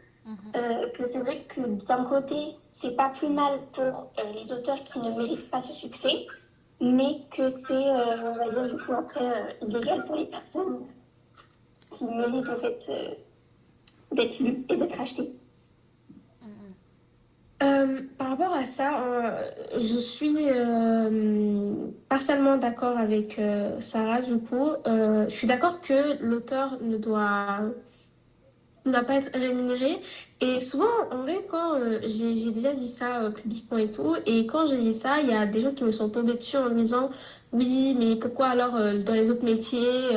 [0.54, 4.82] euh, que c'est vrai que d'un côté, c'est pas plus mal pour euh, les auteurs
[4.84, 6.26] qui ne méritent pas ce succès,
[6.80, 10.86] mais que c'est, euh, on va dire, du coup, après, euh, illégal pour les personnes
[11.90, 13.10] qui méritent, en fait, euh,
[14.12, 15.32] d'être lues et d'être achetées.
[17.62, 21.61] Euh, par rapport à ça, euh, je suis euh,
[22.12, 24.68] partiellement d'accord avec euh, Sarah, du coup.
[24.86, 27.60] Euh, je suis d'accord que l'auteur ne doit,
[28.84, 29.96] ne pas être rémunéré.
[30.42, 34.66] Et souvent, en vrai, quand euh, j'ai déjà dit ça publiquement et tout, et quand
[34.66, 36.74] j'ai dit ça, il y a des gens qui me sont tombés dessus en me
[36.74, 37.10] disant,
[37.50, 40.10] oui, mais pourquoi alors dans les autres métiers,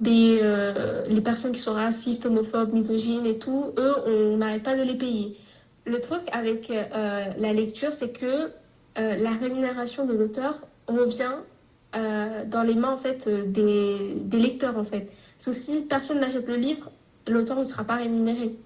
[0.00, 4.94] les personnes qui sont racistes, homophobes, misogynes et tout, eux, on n'arrête pas de les
[4.94, 5.36] payer.
[5.84, 8.52] Le truc avec la lecture, c'est que
[8.96, 10.54] la rémunération de l'auteur
[10.88, 11.32] revient
[11.96, 15.10] euh, dans les mains en fait euh, des, des lecteurs en fait.
[15.38, 16.90] Parce que si personne n'achète le livre,
[17.26, 18.56] l'auteur ne sera pas rémunéré.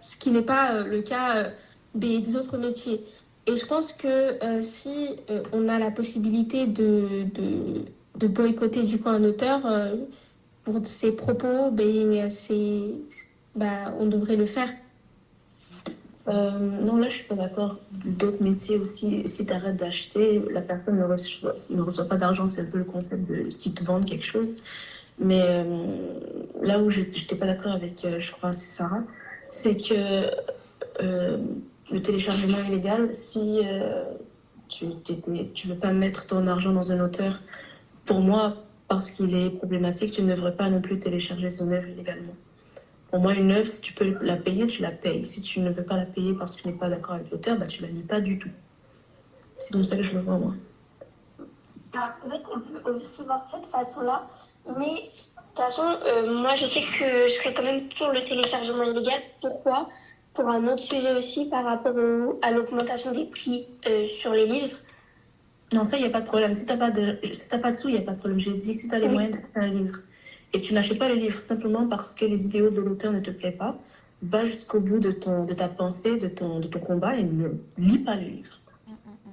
[0.00, 1.48] Ce qui n'est pas euh, le cas euh,
[1.94, 3.04] des, des autres métiers.
[3.46, 5.16] Et je pense que si
[5.54, 7.82] on a la possibilité de, de,
[8.16, 9.62] de boycotter du coup un auteur
[10.64, 12.28] pour ses propos, ben,
[13.56, 14.68] bah, on devrait le faire.
[16.28, 16.50] Euh,
[16.84, 17.76] non, là, je suis pas d'accord.
[18.04, 22.46] D'autres métiers aussi, si tu arrêtes d'acheter, la personne ne reçoit, pas d'argent.
[22.46, 24.62] C'est un peu le concept de qui te vendent quelque chose.
[25.18, 25.64] Mais euh,
[26.62, 29.02] là où je n'étais pas d'accord avec, euh, je crois, c'est Sarah,
[29.50, 30.30] c'est que
[31.00, 33.60] le téléchargement illégal, si
[34.68, 37.40] tu ne veux pas mettre ton argent dans un auteur,
[38.04, 38.56] pour moi,
[38.88, 42.34] parce qu'il est problématique, tu ne devrais pas non plus télécharger son œuvre illégalement.
[43.10, 45.24] Pour moi, une œuvre, si tu peux la payer, tu la payes.
[45.24, 47.58] Si tu ne veux pas la payer parce que tu n'es pas d'accord avec l'auteur,
[47.58, 48.50] bah, tu la lis pas du tout.
[49.58, 50.54] C'est comme ça que je le vois, moi.
[51.94, 54.28] Alors, c'est vrai qu'on peut aussi voir de cette façon-là,
[54.78, 58.22] mais de toute façon, euh, moi je sais que je serais quand même pour le
[58.22, 59.20] téléchargement illégal.
[59.40, 59.88] Pourquoi?
[60.34, 64.46] Pour un autre sujet aussi par rapport au- à l'augmentation des prix euh, sur les
[64.46, 64.76] livres.
[65.72, 66.54] Non, ça, il n'y a pas de problème.
[66.54, 67.18] Si tu n'as pas, de...
[67.24, 68.38] si pas de sous, il n'y a pas de problème.
[68.38, 69.14] J'ai dit, si tu as les Oui.
[69.14, 69.98] moyens d'acheter un livre
[70.52, 73.30] et tu n'achètes pas le livre simplement parce que les idéaux de l'auteur ne te
[73.30, 73.76] plaisent pas,
[74.22, 77.48] va jusqu'au bout de, ton, de ta pensée, de ton, de ton combat et ne
[77.76, 78.54] lis pas le livre.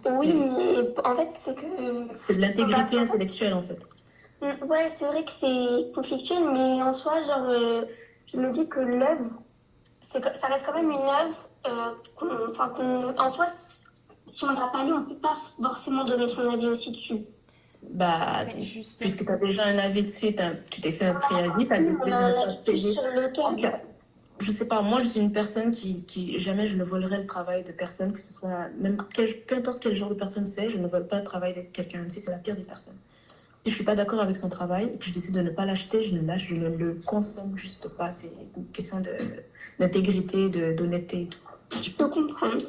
[0.06, 1.62] Oui, mais en fait, c'est que.
[2.28, 3.80] C'est de l'intégrité intellectuelle, en fait.
[4.42, 7.86] Mm, Ouais, c'est vrai que c'est conflictuel, mais en soi, genre, euh,
[8.32, 9.42] je me dis que l'œuvre,
[10.12, 11.50] ça reste quand même une œuvre.
[11.68, 13.86] euh, en soi, si-
[14.28, 16.92] si on ne l'a pas lu, on ne peut pas forcément donner son avis aussi
[16.92, 17.26] dessus.
[17.92, 18.46] Bah,
[19.00, 21.80] puisque tu as déjà un avis dessus, t'as- tu t'es fait un préavis, tu as
[21.80, 22.10] du coup.
[24.40, 27.26] je sais pas, moi je suis une personne qui, qui jamais je ne volerai le
[27.26, 30.70] travail de personne, que ce soit même quel, peu importe quel genre de personne c'est,
[30.70, 32.06] je ne vole pas le travail de quelqu'un.
[32.10, 32.98] Sais, c'est la pire des personnes.
[33.56, 35.66] Si je suis pas d'accord avec son travail et que je décide de ne pas
[35.66, 38.10] l'acheter, je ne l'achète, je ne le consomme juste pas.
[38.12, 39.12] C'est une question de
[39.80, 41.40] d'intégrité, de d'honnêteté et tout.
[41.82, 42.64] Je peux comprendre.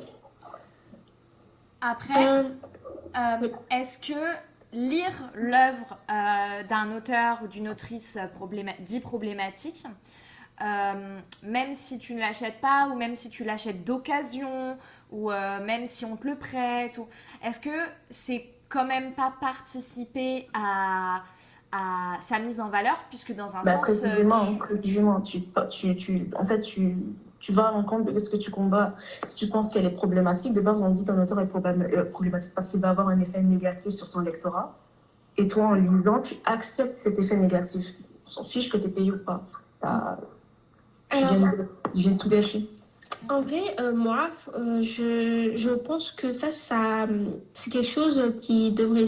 [1.81, 2.43] Après, Euh,
[3.17, 4.15] euh, est-ce que
[4.77, 9.85] lire l'œuvre euh, d'un auteur ou d'une autrice probléma- dit problématique,
[10.63, 14.77] euh, même si tu ne l'achètes pas ou même si tu l'achètes d'occasion
[15.11, 17.07] ou euh, même si on te le prête, ou...
[17.43, 17.71] est-ce que
[18.11, 21.23] c'est quand même pas participer à,
[21.73, 23.03] à sa mise en valeur?
[23.09, 23.83] Puisque dans un Bah, sens...
[23.83, 26.97] précisément, tu- précisément, tu, tu, tu, en fait, tu,
[27.39, 28.95] tu vas à l'encontre de ce que tu combats.
[29.25, 31.49] Si tu penses qu'elle est problématique, de base, on dit qu'un auteur est
[31.95, 34.77] euh, problématique parce qu'il va avoir un effet négatif sur son lectorat.
[35.37, 37.95] Et toi, en lisant, tu acceptes cet effet négatif.
[38.27, 39.43] On s'en fiche que tu es payé ou pas.
[39.83, 40.19] Bah,
[41.11, 41.57] tu, Alors- viens de,
[41.95, 42.69] tu viens de tout gâcher.
[43.29, 47.07] En vrai, euh, moi, euh, je, je pense que ça, ça,
[47.55, 49.05] c'est quelque chose qui devrait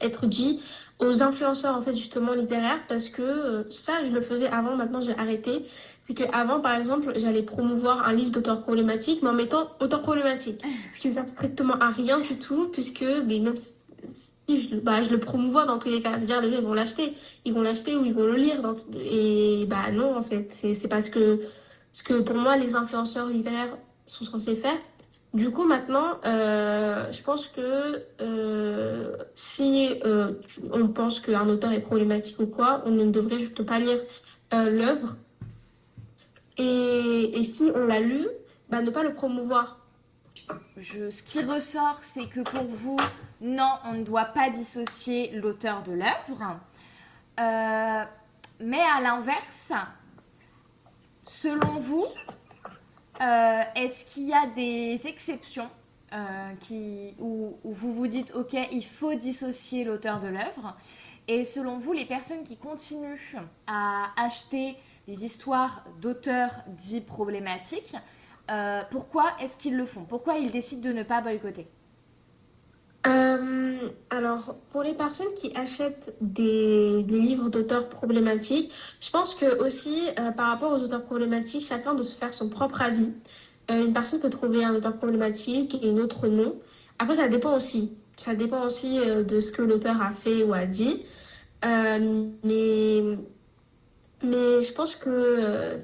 [0.00, 0.60] être dit
[1.00, 5.00] aux influenceurs en fait justement littéraires parce que euh, ça je le faisais avant maintenant
[5.00, 5.64] j'ai arrêté.
[6.00, 10.02] C'est que avant par exemple j'allais promouvoir un livre d'auteur problématique mais en mettant auteur
[10.02, 10.62] problématique.
[10.94, 15.02] Ce qui ne sert strictement à rien du tout puisque mais même si je, bah,
[15.02, 16.12] je le promouvois dans tous les cas.
[16.12, 17.14] C'est-à-dire les gens vont l'acheter.
[17.44, 20.48] Ils vont l'acheter ou ils vont le lire dans, et bah non en fait.
[20.52, 21.40] C'est c'est parce que
[21.92, 23.76] ce que pour moi les influenceurs littéraires
[24.06, 24.76] sont censés faire
[25.34, 30.32] du coup, maintenant, euh, je pense que euh, si euh,
[30.72, 33.98] on pense qu'un auteur est problématique ou quoi, on ne devrait juste pas lire
[34.52, 35.16] l'œuvre.
[36.56, 38.24] Et, et, si on l'a lu,
[38.70, 39.80] bah, ne pas le promouvoir.
[40.76, 42.96] Je, ce qui ressort, c'est que pour vous,
[43.40, 46.60] non, on ne doit pas dissocier l'auteur de l'œuvre.
[48.60, 49.72] Mais à l'inverse,
[51.24, 52.06] selon vous,
[53.20, 55.68] euh, Est-ce qu'il y a des exceptions
[56.12, 60.76] euh, qui, où, vous vous dites, OK, il faut dissocier l'auteur de l'œuvre?
[61.26, 64.76] Et selon vous, les personnes qui continuent à acheter
[65.08, 67.96] des histoires d'auteurs dits problématiques,
[68.50, 70.04] euh, pourquoi est-ce qu'ils le font?
[70.04, 71.66] Pourquoi ils décident de ne pas boycotter?
[73.06, 80.06] Euh, alors, pour les personnes qui achètent des, livres d'auteurs problématiques, je pense que aussi,
[80.18, 83.12] euh, par rapport aux auteurs problématiques, chacun doit se faire son propre avis.
[83.70, 86.56] Euh, une personne peut trouver un auteur problématique et une autre non.
[86.98, 87.96] Après, ça dépend aussi.
[88.16, 91.04] Ça dépend aussi de ce que l'auteur a fait ou a dit.
[91.62, 93.02] Mais,
[94.22, 95.76] mais je pense que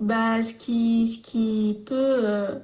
[0.00, 2.60] bah, ce, qui, ce qui peut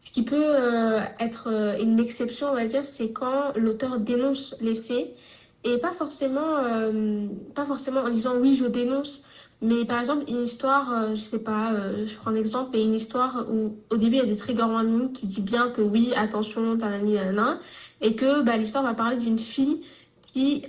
[0.00, 4.56] ce qui peut euh, être euh, une exception, on va dire, c'est quand l'auteur dénonce
[4.60, 5.14] les faits
[5.62, 9.26] et pas forcément, euh, pas forcément en disant oui, je dénonce,
[9.60, 11.72] mais par exemple, une histoire, euh, je sais pas,
[12.06, 14.62] je prends un exemple, et une histoire où au début il y a des trigger
[14.62, 17.60] warnings qui dit bien que oui, attention, tanani, nanana,
[18.00, 19.84] et que bah, l'histoire va parler d'une fille
[20.32, 20.64] qui,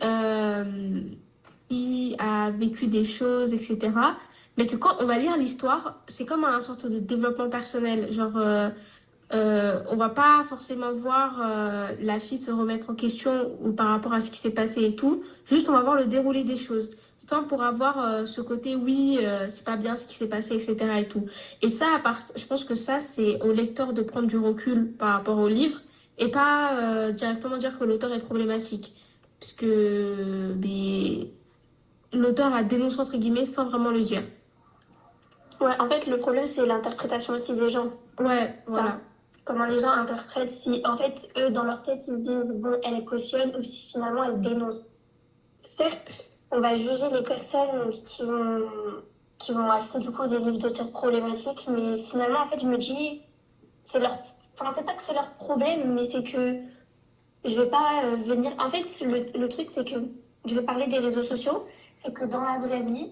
[1.70, 3.91] qui a vécu des choses, etc.
[4.58, 8.34] Mais que quand on va lire l'histoire, c'est comme un sorte de développement personnel, genre
[9.34, 13.88] euh, on va pas forcément voir euh, la fille se remettre en question ou par
[13.88, 15.24] rapport à ce qui s'est passé et tout.
[15.46, 16.98] Juste, on va voir le déroulé des choses.
[17.17, 20.56] Sans pour avoir euh, ce côté, oui, euh, c'est pas bien ce qui s'est passé,
[20.56, 20.76] etc.
[20.98, 21.28] et tout.
[21.62, 24.91] Et ça, à part, je pense que ça, c'est au lecteur de prendre du recul
[24.91, 25.80] par rapport au livre
[26.17, 28.94] et pas directement dire que l'auteur est problématique.
[29.39, 29.65] Puisque
[32.13, 34.22] l'auteur a dénoncé, entre guillemets, sans vraiment le dire.
[35.62, 37.91] Ouais, en fait, le problème, c'est l'interprétation aussi des gens.
[38.20, 39.00] Ouais, voilà
[39.52, 42.80] comment les gens interprètent si en fait eux dans leur tête ils se disent bon
[42.84, 44.78] elle cautionne ou si finalement elle dénonce.
[45.64, 48.62] Certes, on va juger les personnes qui vont
[49.38, 52.78] qui vont acheter du coup des livres d'auteurs problématiques, mais finalement en fait je me
[52.78, 53.22] dis
[53.84, 54.18] c'est leur
[54.58, 56.62] enfin c'est pas que c'est leur problème, mais c'est que
[57.44, 60.00] je vais pas euh, venir en fait le, le truc c'est que
[60.46, 63.12] je vais parler des réseaux sociaux, c'est que dans la vraie vie,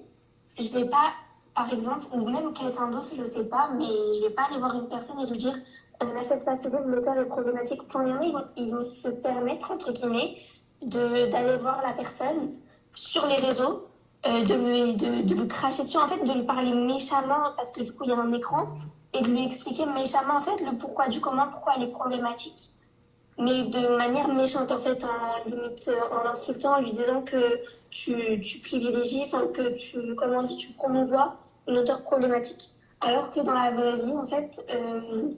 [0.58, 1.12] je vais pas
[1.54, 4.74] par exemple ou même quelqu'un d'autre, je sais pas, mais je vais pas aller voir
[4.76, 5.56] une personne et lui dire
[6.06, 7.82] n'achète pas ce livre, l'auteur est problématique.
[7.94, 10.38] A, ils vont, ils vont se permettre, entre guillemets,
[10.82, 12.52] d'aller voir la personne
[12.96, 13.88] sur les réseaux,
[14.26, 17.72] euh, de, lui, de, de lui cracher dessus, en fait, de lui parler méchamment, parce
[17.72, 18.68] que du coup, il y a un écran,
[19.14, 22.72] et de lui expliquer méchamment, en fait, le pourquoi du comment, pourquoi elle est problématique.
[23.38, 27.60] Mais de manière méchante, en fait, en limite, euh, en l'insultant, en lui disant que
[27.90, 31.36] tu, tu privilégies, enfin, que tu, comment on dit, tu promouvois
[31.68, 32.72] une auteur problématique.
[33.02, 35.30] Alors que dans la vraie vie, en fait, euh,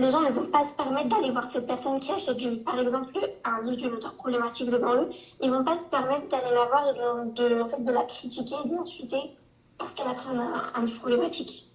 [0.00, 2.78] les gens ne vont pas se permettre d'aller voir cette personne qui achète, du, par
[2.78, 3.12] exemple,
[3.44, 5.08] un livre d'une auteur problématique devant eux.
[5.42, 8.04] Ils vont pas se permettre d'aller la voir et de, de, en fait, de la
[8.04, 9.36] critiquer, de l'insulter
[9.78, 11.66] parce qu'elle a pris un, un livre problématique.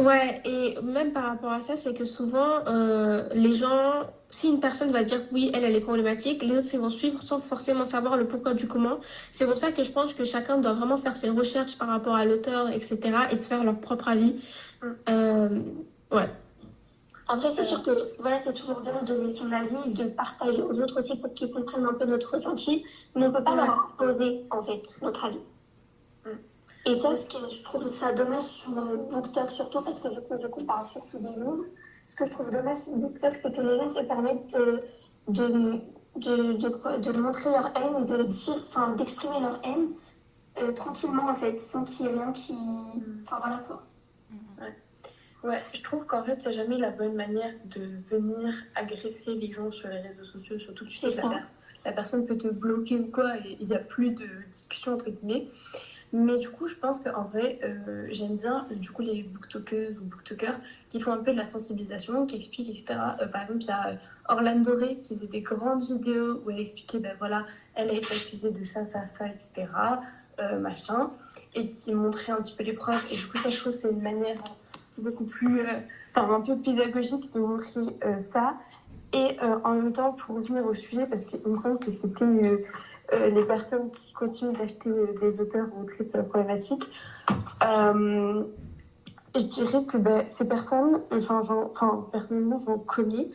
[0.00, 3.92] Ouais, et même par rapport à ça, c'est que souvent, euh, les gens,
[4.30, 7.22] si une personne va dire oui, elle, elle est problématique, les autres, ils vont suivre
[7.22, 8.98] sans forcément savoir le pourquoi du comment.
[9.32, 12.14] C'est pour ça que je pense que chacun doit vraiment faire ses recherches par rapport
[12.14, 12.98] à l'auteur, etc.,
[13.30, 14.36] et se faire leur propre avis.
[14.82, 14.86] Mm.
[15.10, 15.48] Euh,
[16.12, 16.30] ouais.
[17.32, 20.80] Après, c'est sûr que voilà, c'est toujours bien de donner son avis, de partager aux
[20.80, 23.58] autres aussi pour qu'ils comprennent un peu notre ressenti, mais on ne peut pas ouais.
[23.58, 25.38] leur imposer en fait notre avis.
[26.26, 26.30] Mm.
[26.86, 30.64] Et ça, ce que je trouve ça dommage sur BookTok surtout, parce que vu qu'on
[30.64, 31.66] parle surtout des livres,
[32.08, 34.82] ce que je trouve dommage sur BookTok, c'est que les gens se permettent de,
[35.28, 35.80] de,
[36.16, 39.90] de, de, de montrer leur haine et de dire, enfin, d'exprimer leur haine
[40.58, 42.56] euh, tranquillement en fait, sans qu'il y ait rien qui.
[43.22, 43.84] Enfin voilà quoi.
[45.42, 49.70] Ouais, je trouve qu'en fait, c'est jamais la bonne manière de venir agresser les gens
[49.70, 51.40] sur les réseaux sociaux, surtout tu sais, la,
[51.86, 55.08] la, personne peut te bloquer ou quoi, et il n'y a plus de discussion entre
[55.08, 55.48] guillemets.
[56.12, 60.04] Mais du coup, je pense qu'en vrai, euh, j'aime bien du coup les booktokers ou
[60.04, 60.58] booktokers
[60.90, 62.98] qui font un peu de la sensibilisation, qui expliquent, etc.
[63.20, 63.96] Euh, par exemple, il y a
[64.28, 68.12] Orlando Ray qui faisait des grandes vidéos où elle expliquait, ben voilà, elle a été
[68.12, 69.68] accusée de ça, ça, ça, etc.
[70.58, 71.10] machin,
[71.54, 73.02] et qui montrait un petit peu les preuves.
[73.12, 74.38] Et du coup, ça, je trouve c'est une manière
[74.98, 75.62] beaucoup plus,
[76.14, 77.80] enfin, un peu pédagogique de montrer
[78.18, 78.54] ça.
[79.12, 82.60] Et en même temps, pour revenir au sujet, parce qu'il me semble que c'était
[83.12, 86.84] les personnes qui continuent d'acheter des auteurs ou autrices problématiques,
[89.34, 93.30] je dirais que ben, ces personnes, enfin, enfin personnellement, j'en connais.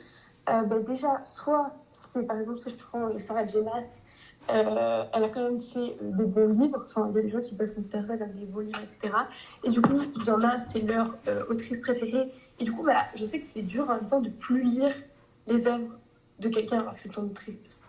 [0.49, 3.99] Euh, ben, déjà, soit, c'est par exemple, si je prends euh, Sarah Jemas,
[4.49, 7.29] euh, elle a quand même fait euh, des bons livres, enfin, il y a des
[7.29, 9.13] gens qui peuvent considérer ça comme des bons livres, etc.
[9.63, 11.15] Et du coup, il y en a, c'est leur
[11.49, 12.31] autrice préférée.
[12.59, 14.93] Et du coup, bah, je sais que c'est dur en même temps de plus lire
[15.47, 15.97] les œuvres
[16.39, 17.31] de quelqu'un alors que c'est ton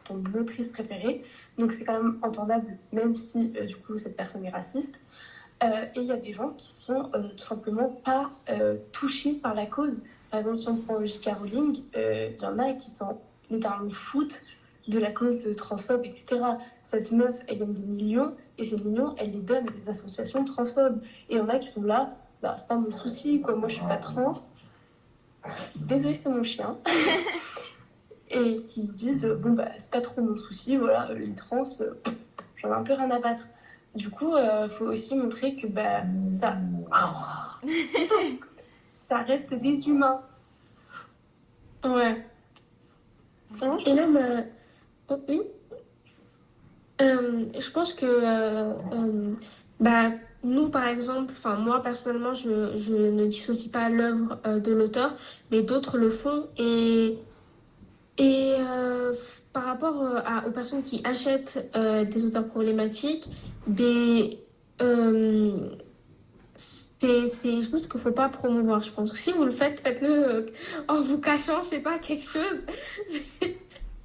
[0.05, 1.25] ton autrice préférée.
[1.59, 4.95] Donc c'est quand même entendable, même si du coup cette personne est raciste.
[5.65, 9.35] Euh, et il y a des gens qui sont euh, tout simplement pas euh, touchés
[9.35, 10.03] par la cause.
[10.31, 11.31] Par exemple, si on prend J.K.
[11.39, 13.19] Rowling, il y en a qui sont
[13.51, 14.43] littéralement foutent
[14.89, 16.41] de la cause transphobe, etc.
[16.83, 20.45] Cette meuf, elle gagne des millions, et ces millions, elle les donne à des associations
[20.45, 21.03] transphobes.
[21.29, 23.69] Et il y en a qui sont là, bah, c'est pas mon souci, quoi, moi
[23.69, 24.33] je suis pas trans.
[25.77, 26.77] Désolée, c'est mon chien.
[28.31, 31.65] et qui disent, bon, bah, c'est pas trop mon souci, voilà, les trans,
[32.57, 33.47] j'en ai un peu rien à battre.
[33.95, 36.03] Du coup, il euh, faut aussi montrer que bah,
[36.39, 36.57] ça...
[39.09, 40.21] ça reste des humains.
[41.85, 42.27] Ouais.
[43.87, 44.43] Et même, euh,
[45.29, 45.43] oui.
[47.03, 48.73] Euh, je pense que
[49.81, 50.11] bah,
[50.43, 55.13] nous, par exemple, moi personnellement, je, je ne dissocie pas l'œuvre de l'auteur,
[55.51, 56.47] mais d'autres le font.
[56.57, 57.19] Et,
[58.19, 58.55] et
[59.53, 63.29] par rapport à, aux personnes qui achètent des auteurs problématiques,
[67.05, 69.13] euh, c'est, je pense qu'il ne faut pas promouvoir, je pense.
[69.15, 70.47] Si vous le faites, faites-le euh,
[70.89, 72.63] en vous cachant, je sais pas, quelque chose.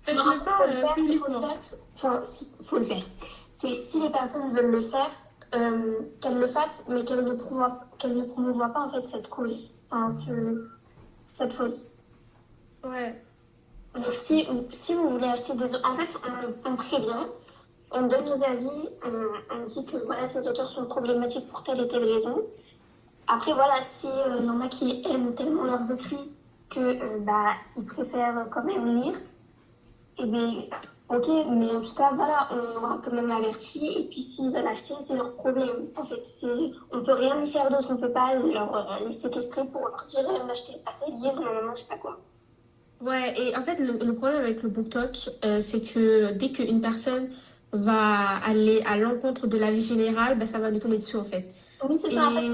[0.04, 1.58] faites-le pas euh, publiquement.
[1.96, 2.22] Enfin,
[2.60, 3.04] il faut le faire.
[3.52, 5.12] C'est, si les personnes veulent le faire,
[5.56, 7.36] euh, qu'elles le fassent, mais qu'elles ne,
[7.98, 10.70] qu'elles ne promouvoient pas en fait cette cause, enfin, ce,
[11.30, 11.86] cette chose.
[12.84, 13.22] Ouais.
[14.12, 15.76] Si, si vous voulez acheter des...
[15.84, 16.18] En fait,
[16.66, 17.28] on, on prévient
[17.92, 21.88] on donne nos avis, on, dit que voilà, ces auteurs sont problématiques pour telle et
[21.88, 22.42] telle raison.
[23.28, 26.32] Après, voilà, s'il euh, y en a qui aiment tellement leurs écrits
[26.70, 29.14] que euh, bah, ils préfèrent quand même lire,
[30.22, 30.54] eh bien,
[31.10, 34.68] ok, mais en tout cas, voilà, on aura quand même averti, et puis s'ils veulent
[34.68, 35.88] acheter, c'est leur problème.
[35.96, 36.22] En fait,
[36.92, 40.06] on peut rien y faire d'autre, on peut pas leur euh, les séquestrer pour leur
[40.06, 42.20] dire d'acheter assez de livres, non, non, je sais pas quoi.
[43.02, 47.30] Ouais, et en fait, le, problème avec le BookTok, c'est que dès qu'une personne
[47.74, 51.24] va aller à l'encontre de la vie générale, bah, ça va nous tomber dessus en
[51.24, 51.52] fait.
[51.88, 52.28] Oui, c'est ça.
[52.28, 52.48] En fait,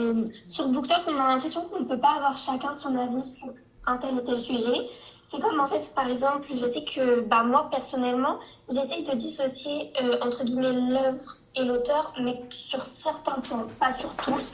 [0.48, 3.50] sur BookTok, on a l'impression qu'on ne peut pas avoir chacun son avis sur
[3.86, 4.88] un tel et tel sujet.
[5.30, 9.92] C'est comme en fait, par exemple, je sais que bah, moi personnellement, j'essaye de dissocier
[10.02, 14.52] euh, entre guillemets l'œuvre et l'auteur, mais sur certains points, pas sur tous,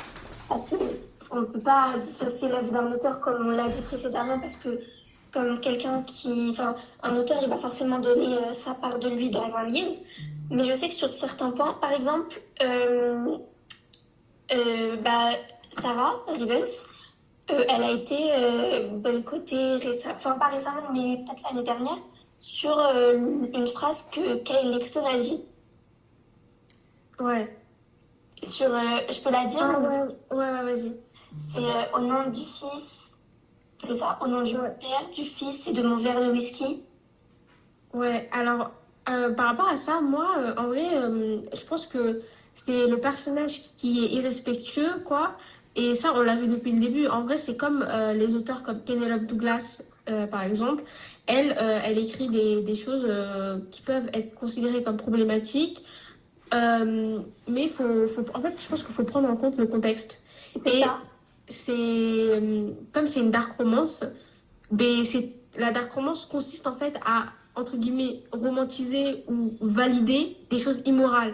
[0.49, 4.57] parce qu'on ne peut pas dissocier l'œuvre d'un auteur comme on l'a dit précédemment, parce
[4.57, 4.79] que
[5.33, 9.29] comme quelqu'un qui, enfin, un auteur, il va forcément donner euh, sa part de lui
[9.29, 9.95] dans un livre.
[10.51, 13.37] Mais je sais que sur certains points, par exemple, euh,
[14.51, 15.31] euh, bah,
[15.71, 16.87] Sarah Rivens,
[17.51, 21.97] euh, elle a été boycottée récemment, enfin pas récemment, mais peut-être l'année dernière,
[22.39, 25.45] sur une phrase que Kyle Lexton a dit.
[27.19, 27.57] Ouais.
[28.41, 30.97] Sur, je peux la dire ah, ouais, ouais, ouais vas-y.
[31.53, 33.17] C'est au nom du fils,
[33.83, 36.83] c'est ça, au nom du père, du fils et de mon verre de whisky.
[37.93, 38.71] Ouais, alors
[39.09, 42.21] euh, par rapport à ça, moi, euh, en vrai, euh, je pense que
[42.55, 45.35] c'est le personnage qui est irrespectueux, quoi.
[45.75, 47.07] Et ça, on l'a vu depuis le début.
[47.07, 49.81] En vrai, c'est comme les auteurs comme Penelope Douglas,
[50.29, 50.83] par exemple.
[51.25, 53.07] Elle, elle écrit des, des choses
[53.71, 55.79] qui peuvent être considérées comme problématiques.
[56.51, 60.23] mais faut, faut, en fait, je pense qu'il faut prendre en compte le contexte.
[60.65, 60.83] Et
[61.47, 62.43] c'est
[62.91, 64.05] comme c'est une dark romance,
[64.71, 70.59] mais c'est la dark romance consiste en fait à entre guillemets, romantiser ou valider des
[70.59, 71.33] choses immorales.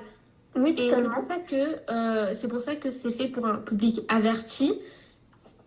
[0.59, 3.55] Oui, Et c'est pour ça que euh, c'est pour ça que c'est fait pour un
[3.55, 4.73] public averti.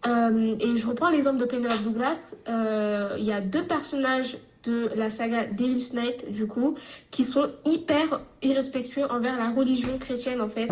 [0.06, 2.36] Euh, et je reprends l'exemple de Penelope Douglas.
[2.48, 6.76] Euh, il y a deux personnages de la saga Devil's Night, du coup,
[7.10, 10.68] qui sont hyper irrespectueux envers la religion chrétienne, en fait.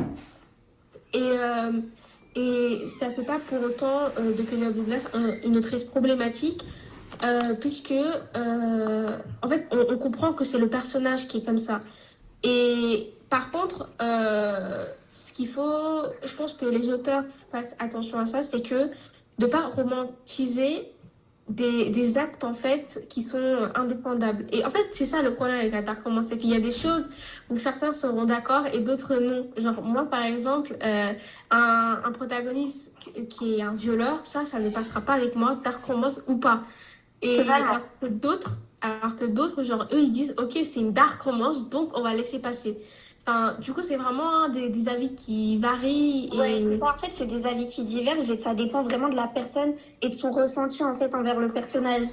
[1.13, 1.35] Et,
[2.37, 5.07] et ça ne fait pas pour autant de Penelope Douglas
[5.45, 6.63] une autrice problématique.
[7.61, 11.81] Puisque en fait on, comprend que c'est le personnage qui est comme ça.
[12.45, 18.27] Et par contre, euh, ce qu'il faut, je pense que les auteurs fassent attention à
[18.27, 18.91] ça, c'est que
[19.39, 20.93] de pas romantiser
[21.49, 24.45] des, des actes en fait qui sont indépendables.
[24.53, 26.61] Et en fait, c'est ça le problème avec la dark romance, c'est qu'il y a
[26.61, 27.11] des choses
[27.49, 29.49] où certains seront d'accord et d'autres non.
[29.57, 31.13] Genre moi par exemple, euh,
[31.51, 32.93] un, un protagoniste
[33.31, 36.63] qui est un violeur, ça, ça ne passera pas avec moi, dark romance ou pas.
[37.23, 37.55] Et Totalement.
[37.55, 41.69] alors que d'autres, alors que d'autres, genre eux, ils disent ok, c'est une dark romance,
[41.69, 42.79] donc on va laisser passer.
[43.27, 46.31] Enfin, du coup, c'est vraiment des, des avis qui varient.
[46.33, 46.39] Et...
[46.39, 46.95] Ouais, ça.
[46.95, 50.09] En fait, c'est des avis qui divergent et ça dépend vraiment de la personne et
[50.09, 52.07] de son ressenti en fait envers le personnage.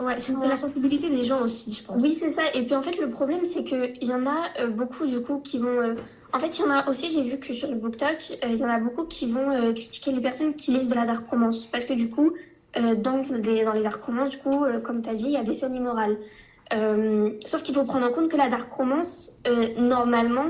[0.00, 2.02] Ouais, c'est de la sensibilité des gens aussi, je pense.
[2.02, 2.42] Oui, c'est ça.
[2.54, 5.38] Et puis en fait, le problème, c'est qu'il y en a euh, beaucoup du coup
[5.40, 5.80] qui vont.
[5.80, 5.94] euh,
[6.32, 8.56] En fait, il y en a aussi, j'ai vu que sur le BookTok, euh, il
[8.58, 11.66] y en a beaucoup qui vont critiquer les personnes qui lisent de la dark romance.
[11.66, 12.32] Parce que du coup,
[12.74, 15.44] dans, des, dans les dark romances, du coup, comme tu as dit, il y a
[15.44, 16.16] des scènes immorales.
[16.72, 20.46] Euh, sauf qu'il faut prendre en compte que la dark romance, euh, normalement,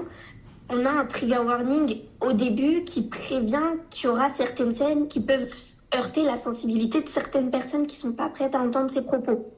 [0.69, 5.21] on a un trigger warning au début qui prévient qu'il y aura certaines scènes qui
[5.21, 5.53] peuvent
[5.95, 9.53] heurter la sensibilité de certaines personnes qui sont pas prêtes à entendre ces propos.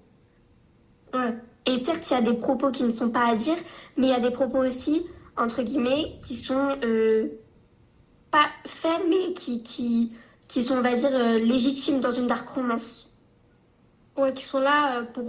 [1.12, 1.34] Ouais.
[1.66, 3.56] Et certes, il y a des propos qui ne sont pas à dire,
[3.96, 5.02] mais il y a des propos aussi,
[5.36, 7.28] entre guillemets, qui sont euh,
[8.30, 10.12] pas faits, mais qui, qui,
[10.48, 13.10] qui sont, on va dire, légitimes dans une dark romance.
[14.16, 15.24] Ouais, qui sont là pour,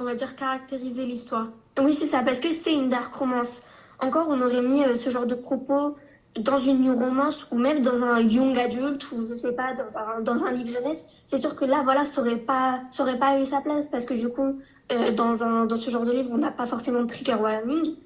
[0.00, 1.48] on va dire, caractériser l'histoire.
[1.80, 3.62] Oui, c'est ça, parce que c'est une dark romance.
[4.00, 5.96] Encore, on aurait mis euh, ce genre de propos
[6.38, 9.98] dans une new romance ou même dans un young adult ou je sais pas, dans
[9.98, 11.04] un, dans un livre jeunesse.
[11.24, 14.14] C'est sûr que là, voilà, ça aurait pas, ça pas eu sa place parce que
[14.14, 14.60] du coup,
[14.92, 17.96] euh, dans, un, dans ce genre de livre, on n'a pas forcément de trigger warning.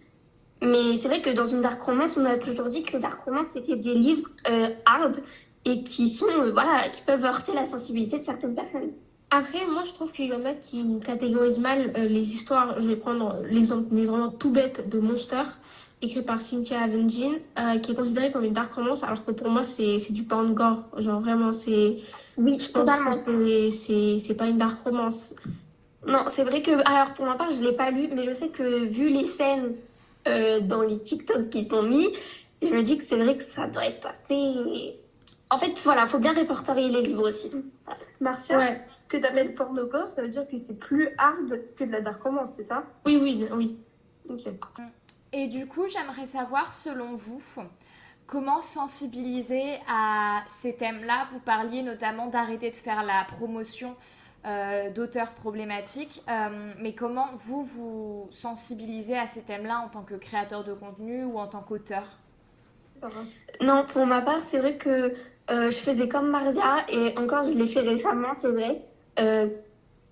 [0.63, 3.49] Mais c'est vrai que dans une dark romance, on a toujours dit que dark romance,
[3.53, 5.17] c'était des livres euh, hard
[5.67, 8.91] et qui sont, voilà, qui peuvent heurter la sensibilité de certaines personnes.
[9.31, 12.81] Après, moi, je trouve qu'il y en a qui catégorisent mal euh, les histoires.
[12.81, 15.43] Je vais prendre l'exemple, mais vraiment tout bête, de Monster,
[16.03, 19.49] écrit par Cynthia Avenjin, euh, qui est considéré comme une dark romance, alors que pour
[19.49, 20.85] moi, c'est du porn gore.
[20.99, 21.99] Genre, vraiment, c'est.
[22.37, 22.91] Oui, Je pense
[23.25, 25.35] que c'est pas une dark romance.
[26.07, 28.49] Non, c'est vrai que, alors pour ma part, je l'ai pas lu, mais je sais
[28.49, 29.75] que vu les scènes
[30.29, 32.09] euh, dans les TikTok qui sont mis,
[32.61, 34.97] je me dis que c'est vrai que ça doit être assez.
[35.51, 37.51] En fait, voilà, faut bien répertorier les livres aussi.
[38.20, 38.81] Marcia, Ouais.
[39.15, 42.55] Que t'appelles pornogore, ça veut dire que c'est plus hard que de la dark romance,
[42.57, 42.85] c'est ça?
[43.07, 43.79] Oui, oui, oui.
[44.29, 44.49] Ok.
[45.33, 47.41] Et du coup, j'aimerais savoir, selon vous,
[48.27, 51.27] comment sensibiliser à ces thèmes-là?
[51.33, 53.97] Vous parliez notamment d'arrêter de faire la promotion
[54.47, 60.15] euh, d'auteurs problématiques, euh, mais comment vous vous sensibilisez à ces thèmes-là en tant que
[60.15, 62.05] créateur de contenu ou en tant qu'auteur?
[62.97, 63.23] Ça va.
[63.65, 65.15] Non, pour ma part, c'est vrai que
[65.51, 68.83] euh, je faisais comme Marzia, et encore, je l'ai fait récemment, c'est vrai,
[69.19, 69.49] euh,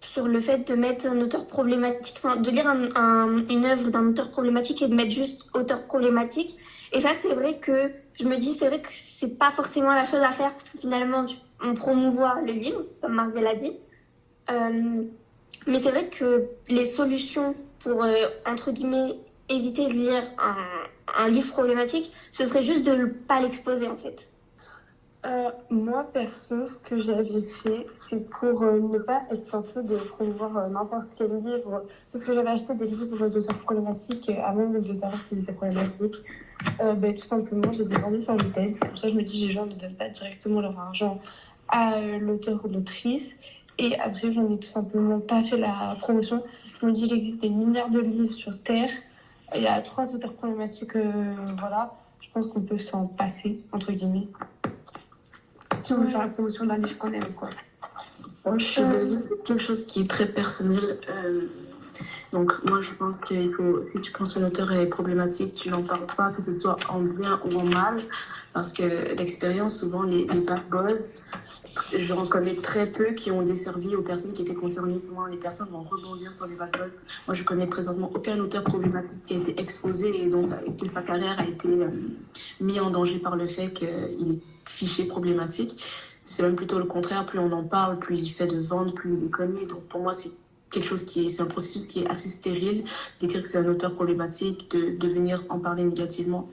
[0.01, 4.09] sur le fait de mettre un auteur problématique, de lire un- un- une œuvre d'un
[4.09, 6.57] auteur problématique et de mettre juste auteur problématique.
[6.93, 7.91] Et ça, c'est vrai que
[8.21, 10.79] je me dis, c'est vrai que c'est pas forcément la chose à faire, parce que
[10.79, 11.25] finalement,
[11.63, 13.73] on promouvoit le livre, comme Marzia l'a dit.
[14.51, 15.03] Euh,
[15.67, 18.13] mais c'est vrai que les solutions pour, euh,
[18.47, 19.15] entre guillemets,
[19.49, 20.23] éviter de lire
[21.17, 24.17] un livre problématique, ce serait juste de ne pas l'exposer en fait.
[25.25, 29.95] Euh, moi, perso, ce que j'avais fait, c'est pour euh, ne pas être tenté de
[29.95, 34.83] promouvoir euh, n'importe quel livre, parce que j'avais acheté des livres d'auteurs problématiques avant même
[34.83, 36.17] de savoir qu'ils étaient problématiques.
[36.79, 38.79] Ben, tout simplement, j'ai vendus sur le tête.
[38.79, 41.21] Comme ça, je me dis, les gens ne donnent pas directement leur argent
[41.69, 43.31] à l'auteur ou l'autrice.
[43.79, 46.43] Et après, j'en ai tout simplement pas fait la promotion.
[46.81, 48.91] Je me dis, il existe des milliards de livres sur Terre.
[49.57, 50.97] Il y a trois auteurs problématiques,
[51.59, 51.95] voilà.
[52.21, 54.29] Je pense qu'on peut s'en passer, entre guillemets.
[55.83, 57.51] Si on veut faire la promotion d'un livre qu'on aime, quoi.
[58.45, 60.81] Moi, je de quelque chose qui est très personnel.
[61.09, 61.43] euh,
[62.33, 63.15] donc, moi, je pense
[63.57, 66.79] faut, si tu penses qu'un auteur est problématique, tu n'en parles pas, que ce soit
[66.89, 68.01] en bien ou en mal.
[68.53, 70.41] Parce que l'expérience, souvent, les, les
[71.93, 75.01] je reconnais très peu qui ont desservi aux personnes qui étaient concernées.
[75.31, 76.69] Les personnes vont rebondir sur les boys.
[77.27, 80.59] Moi, je connais présentement aucun auteur problématique qui a été exposé et dont sa,
[81.03, 81.89] carrière a été euh,
[82.61, 85.85] mis en danger par le fait qu'il est fiché problématique.
[86.27, 87.27] C'est même plutôt le contraire.
[87.27, 89.67] Plus on en parle, plus il fait de ventes, plus il est connu.
[89.67, 90.31] Donc, pour moi, c'est
[90.71, 92.85] quelque chose qui est, c'est un processus qui est assez stérile
[93.21, 96.49] d'écrire que c'est un auteur problématique, de, de venir en parler négativement.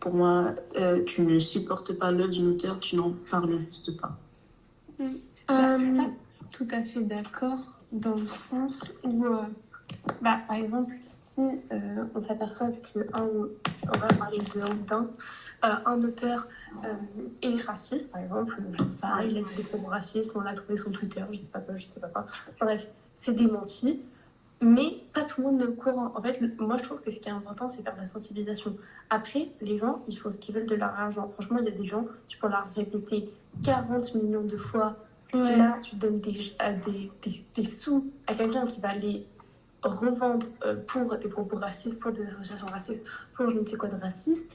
[0.00, 4.18] Pour moi, euh, tu ne supportes pas l'œuvre d'un auteur, tu n'en parles juste pas.
[5.50, 6.02] Euh,
[6.52, 7.58] Tout à fait d'accord,
[7.92, 8.72] dans le sens
[9.02, 9.42] où, euh,
[10.20, 11.40] bah, par exemple, si
[11.72, 13.28] euh, on s'aperçoit que un,
[13.92, 14.38] on va parler
[14.86, 15.08] d'un,
[15.62, 16.46] un auteur
[17.42, 20.54] est raciste, par exemple, je sais pas, il a dit des propos racistes, on l'a
[20.54, 22.26] trouvé sur Twitter, je sais pas quoi, je sais pas quoi.
[22.60, 24.02] Bref, c'est démenti,
[24.60, 26.12] mais pas tout le monde est au courant.
[26.14, 28.76] En fait, moi je trouve que ce qui est important, c'est faire de la sensibilisation.
[29.08, 31.28] Après, les gens, ils font ce qu'ils veulent de leur argent.
[31.34, 33.28] Franchement, il y a des gens, tu peux leur répéter
[33.62, 34.96] 40 millions de fois
[35.32, 35.56] Ouais.
[35.56, 39.26] Là, tu donnes des, des, des, des sous à quelqu'un qui va les
[39.82, 43.88] revendre euh, pour des propos racistes, pour des associations racistes, pour je ne sais quoi
[43.88, 44.52] de raciste.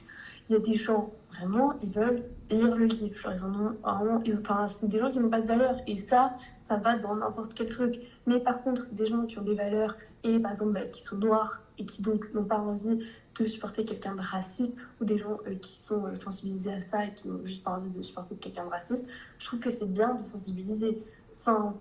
[0.49, 3.15] Il y a des gens, vraiment, ils veulent lire le livre.
[3.17, 4.21] Genre, ils en ont vraiment.
[4.25, 5.77] Ils, enfin, c'est des gens qui n'ont pas de valeur.
[5.87, 7.95] Et ça, ça va dans n'importe quel truc.
[8.27, 11.17] Mais par contre, des gens qui ont des valeurs et par exemple bah, qui sont
[11.17, 12.99] noirs et qui donc n'ont pas envie
[13.43, 17.05] de supporter quelqu'un de raciste ou des gens euh, qui sont euh, sensibilisés à ça
[17.05, 19.07] et qui n'ont juste pas envie de supporter quelqu'un de raciste,
[19.39, 21.01] je trouve que c'est bien de sensibiliser.
[21.39, 21.75] Enfin,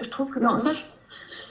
[0.00, 0.82] je trouve que Non, ça, je,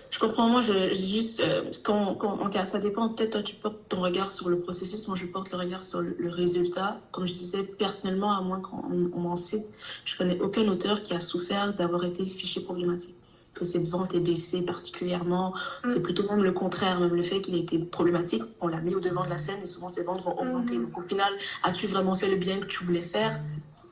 [0.09, 0.47] je comprends.
[0.47, 3.09] Moi, je, je juste, euh, quand, quand, en cas, ça dépend.
[3.09, 5.07] Peut-être toi, tu portes ton regard sur le processus.
[5.07, 6.99] Moi, je porte le regard sur le, le résultat.
[7.11, 8.83] Comme je disais, personnellement, à moins qu'on
[9.13, 9.65] on m'en cite,
[10.05, 13.18] je connais aucun auteur qui a souffert d'avoir été fiché problématique.
[13.59, 15.53] Que cette vente ait baissé particulièrement.
[15.85, 16.99] C'est plutôt même le contraire.
[16.99, 19.59] Même le fait qu'il ait été problématique, on l'a mis au devant de la scène
[19.61, 20.77] et souvent ses ventes vont augmenter.
[20.77, 20.85] Mhm.
[20.85, 21.33] Donc, au final,
[21.63, 23.41] as-tu vraiment fait le bien que tu voulais faire?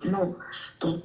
[0.05, 0.35] Non.
[0.79, 1.01] Donc,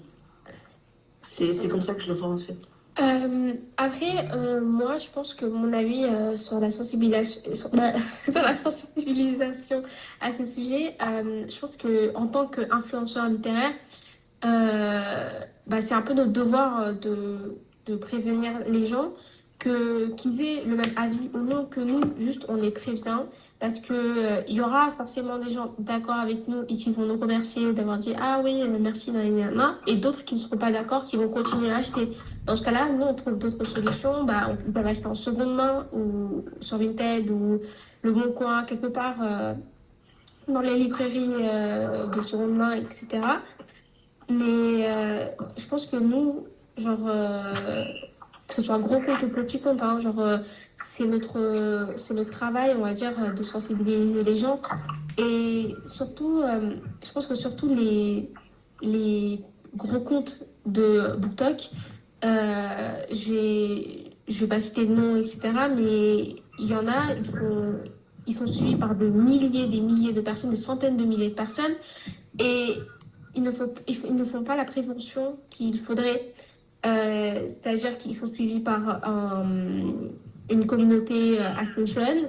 [1.23, 2.57] c'est comme ça que je le vois en fait.
[3.01, 7.95] Euh, après, euh, moi, je pense que mon avis euh, sur la sensibilisation, sur la,
[8.31, 9.83] sur la sensibilisation
[10.21, 13.73] à ce sujet, je pense que en tant qu'influenceur littéraire,
[14.43, 17.57] bah, c'est un peu notre devoir de,
[17.87, 19.13] de prévenir les gens
[19.63, 23.21] que qu'ils aient le même avis ou non que nous, juste on les prévient
[23.61, 27.07] parce que euh, il y aura forcément des gens d'accord avec nous et qui vont
[27.07, 31.05] nous remercier d'avoir dit ah oui merci nanana et d'autres qui ne seront pas d'accord
[31.07, 32.09] qui vont continuer à acheter.
[32.45, 35.87] Dans ce cas-là, nous on trouve d'autres solutions, bah on peut acheter en seconde main
[35.93, 37.61] ou sur Vinted ou
[38.03, 39.55] le Bon Coin quelque part euh,
[40.49, 43.21] dans les librairies euh, de seconde main etc.
[44.29, 44.83] Mais
[45.57, 46.47] je pense que nous
[46.77, 47.85] genre euh,
[48.49, 50.39] que ce soit gros compte ou petit compte, hein, genre euh,
[50.77, 54.61] c'est notre, c'est notre travail, on va dire, de sensibiliser les gens.
[55.19, 58.31] Et surtout, euh, je pense que surtout les,
[58.81, 59.41] les
[59.77, 61.71] gros comptes de BookTok,
[62.23, 65.41] je vais, je vais pas citer de nom, etc.
[65.75, 67.75] Mais il y en a, ils font,
[68.27, 71.35] ils sont suivis par des milliers, des milliers de personnes, des centaines de milliers de
[71.35, 71.75] personnes,
[72.39, 72.75] et
[73.35, 76.33] ils ne font, ils ne font pas la prévention qu'il faudrait.
[76.85, 79.47] Euh, c'est-à-dire qu'ils sont suivis par un-
[80.51, 82.29] une communauté euh, assez jeune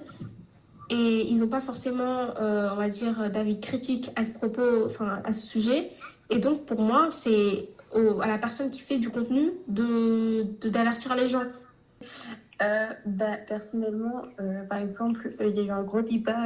[0.89, 5.22] et ils n'ont pas forcément, euh, on va dire, d'avis critique à ce propos, enfin
[5.24, 5.89] à ce sujet.
[6.30, 7.70] Et donc pour moi, c'est
[8.22, 11.43] à la personne qui fait du contenu de d'avertir les gens.
[12.60, 14.24] Bah, personnellement,
[14.70, 16.45] par exemple, il y a eu un gros débat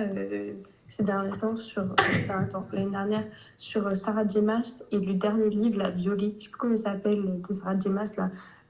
[0.87, 1.83] ces derniers temps sur,
[2.29, 3.25] attends, l'année dernière
[3.57, 4.41] sur euh, Sarah J.
[4.41, 7.79] Maas et le dernier livre, La Violée, je sais plus comment il s'appelle, de Sarah
[7.79, 7.89] J.
[7.89, 8.29] Maas, là,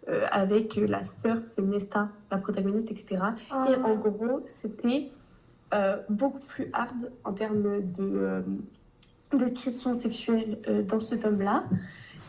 [0.10, 3.18] euh, avec euh, la sœur, c'est Nesta, la protagoniste, etc.
[3.70, 5.12] Et en gros, c'était
[5.74, 8.42] euh, beaucoup plus hard en termes de euh,
[9.34, 11.66] description sexuelle euh, dans ce tome-là.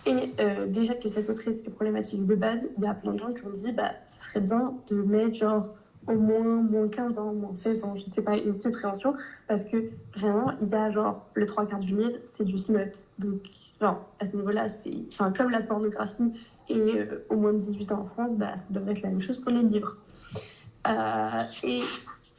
[0.06, 3.18] Et euh, déjà que cette autrice est problématique de base, il y a plein de
[3.18, 5.74] gens qui ont dit bah, ce serait bien de mettre genre
[6.14, 9.14] moins moins 15 ans, moins 16 ans, je sais pas, une petite prévention,
[9.46, 12.92] parce que vraiment, il y a genre le trois quarts du livre, c'est du smut.
[13.18, 13.42] Donc,
[13.80, 14.94] genre, à ce niveau-là, c'est.
[15.12, 16.34] Enfin, comme la pornographie
[16.68, 19.22] et euh, au moins de 18 ans en France, bah, ça devrait être la même
[19.22, 19.96] chose pour les livres.
[20.86, 21.30] Euh,
[21.64, 21.80] et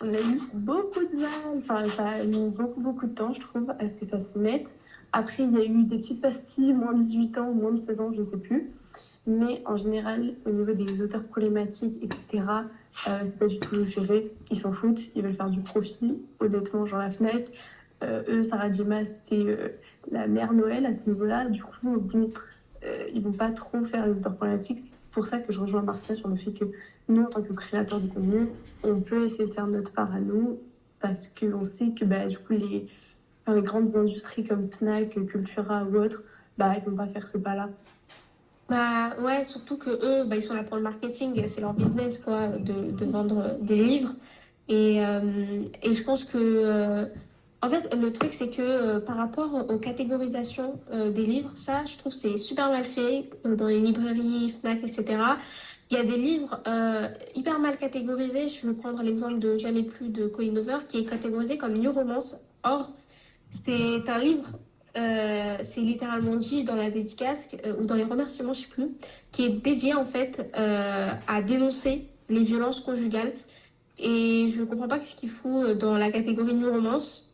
[0.01, 3.41] on a eu beaucoup de mal, enfin, ça a mis beaucoup, beaucoup de temps, je
[3.41, 4.67] trouve, à ce que ça se mette.
[5.11, 7.99] Après, il y a eu des petites pastilles, moins de 18 ans, moins de 16
[7.99, 8.71] ans, je ne sais plus.
[9.25, 12.43] Mais en général, au niveau des auteurs problématiques, etc.,
[13.07, 14.31] euh, c'est pas du tout géré.
[14.51, 16.17] Ils s'en foutent, ils veulent faire du profit.
[16.39, 17.49] Honnêtement, genre la Fnac,
[18.03, 19.69] euh, eux, Sarah Jema, c'est euh,
[20.11, 21.45] la mère Noël à ce niveau-là.
[21.45, 22.29] Du coup, bon,
[22.83, 24.79] euh, ils vont pas trop faire les auteurs problématiques.
[24.79, 26.65] C'est pour ça que je rejoins Marcia sur le fait que
[27.07, 28.47] nous, en tant que créateurs de contenu,
[28.83, 30.59] on peut essayer de faire notre part à nous
[30.99, 32.87] parce qu'on sait que bah, du coup, les
[33.47, 36.23] grandes industries comme Fnac, Cultura ou autres,
[36.57, 37.69] bah, ils vont pas faire ce pas-là.
[38.69, 42.19] Bah ouais, surtout que eux, bah, ils sont là pour le marketing, c'est leur business
[42.19, 44.13] quoi, de, de vendre des livres.
[44.67, 47.05] Et, euh, et je pense que, euh,
[47.63, 51.97] en fait, le truc c'est que euh, par rapport aux catégorisations des livres, ça, je
[51.97, 55.17] trouve c'est super mal fait dans les librairies, Fnac, etc.
[55.89, 56.61] Il y a des livres
[57.35, 58.47] hyper mal catégorisés.
[58.47, 61.91] Je vais prendre l'exemple de Jamais plus de Colin Hoover qui est catégorisé comme New
[61.91, 62.37] Romance.
[62.63, 62.91] Or,
[63.49, 64.47] c'est un livre
[64.97, 68.89] euh, c'est littéralement dit dans la dédicace euh, ou dans les remerciements, je sais plus,
[69.31, 73.33] qui est dédié en fait euh, à dénoncer les violences conjugales.
[73.99, 77.25] Et je ne comprends pas ce qu'il euh, dans la catégorie New Romance.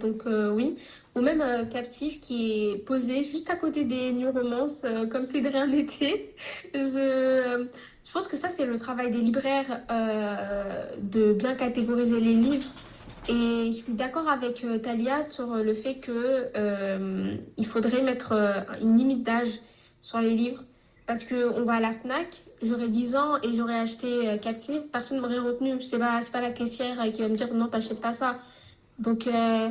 [0.00, 0.22] Donc
[0.54, 0.76] oui,
[1.14, 5.42] ou même Captif qui est posé juste à côté des New Romance euh, comme si
[5.42, 6.32] de rien n'était.
[6.72, 7.66] Je,
[8.04, 9.82] je pense que ça c'est le travail des libraires
[11.02, 12.66] de bien catégoriser les livres
[13.28, 18.02] et je suis d'accord avec euh, Talia sur euh, le fait que euh, il faudrait
[18.02, 19.60] mettre euh, une limite d'âge
[20.00, 20.62] sur les livres.
[21.06, 22.26] Parce qu'on va à la FNAC,
[22.62, 25.80] j'aurais 10 ans et j'aurais acheté euh, Captive, personne ne m'aurait retenu.
[25.82, 28.36] C'est pas, pas la caissière qui va me dire non, t'achètes pas ça.
[28.98, 29.70] Donc, euh,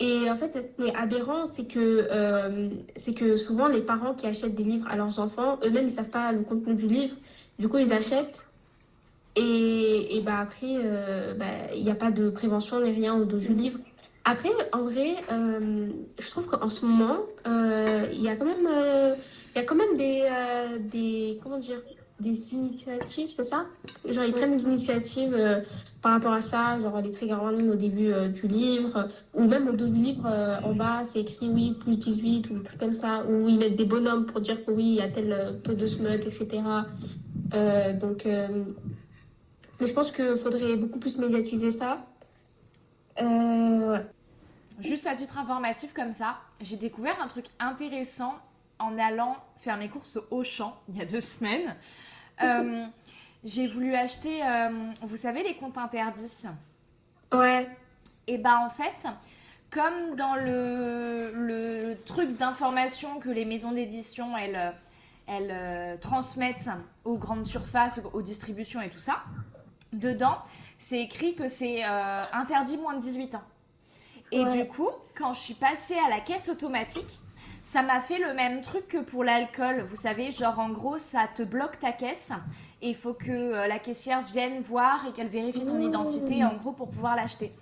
[0.00, 4.14] et en fait, ce qui est aberrant, c'est que, euh, c'est que souvent les parents
[4.14, 7.14] qui achètent des livres à leurs enfants, eux-mêmes, ils savent pas le contenu du livre.
[7.58, 8.47] Du coup, ils achètent.
[9.38, 13.38] Et, bah après, euh, bah, il n'y a pas de prévention ni rien au dos
[13.38, 13.78] du livre.
[14.24, 18.68] Après, en vrai, euh, je trouve qu'en ce moment, euh, il y a quand même,
[18.70, 19.14] euh,
[19.54, 21.80] il y a quand même des, euh, comment dire,
[22.20, 23.64] des initiatives, c'est ça?
[24.06, 25.60] Genre, ils prennent des initiatives euh,
[26.02, 29.68] par rapport à ça, genre les trigger warnings au début euh, du livre, ou même
[29.68, 32.80] au dos du livre, euh, en bas, c'est écrit oui, plus 18, ou des trucs
[32.80, 35.32] comme ça, ou ils mettent des bonhommes pour dire que oui, il y a tel
[35.32, 36.48] euh, taux de smut, etc.
[37.54, 38.48] Euh, donc, euh,
[39.80, 42.04] mais je pense qu'il faudrait beaucoup plus médiatiser ça.
[43.20, 43.98] Euh.
[44.80, 48.34] Juste à titre informatif comme ça, j'ai découvert un truc intéressant
[48.78, 51.74] en allant faire mes courses au Auchan il y a deux semaines.
[52.40, 52.84] Euh,
[53.42, 54.68] j'ai voulu acheter, euh,
[55.02, 56.44] vous savez, les comptes interdits.
[57.32, 57.68] Ouais.
[58.28, 59.08] Et bah en fait,
[59.70, 64.72] comme dans le, le truc d'information que les maisons d'édition, elles,
[65.26, 66.70] elles euh, transmettent
[67.04, 69.24] aux grandes surfaces, aux distributions et tout ça,
[69.92, 70.38] dedans,
[70.78, 73.42] c'est écrit que c'est euh, interdit moins de 18 ans.
[74.30, 74.62] Et Ouais.
[74.62, 77.18] du coup, quand je suis passée à la caisse automatique,
[77.62, 79.82] ça m'a fait le même truc que pour l'alcool.
[79.82, 82.32] Vous savez, genre en gros, ça te bloque ta caisse
[82.80, 86.54] et il faut que euh, la caissière vienne voir et qu'elle vérifie ton identité en
[86.56, 87.52] gros pour pouvoir l'acheter.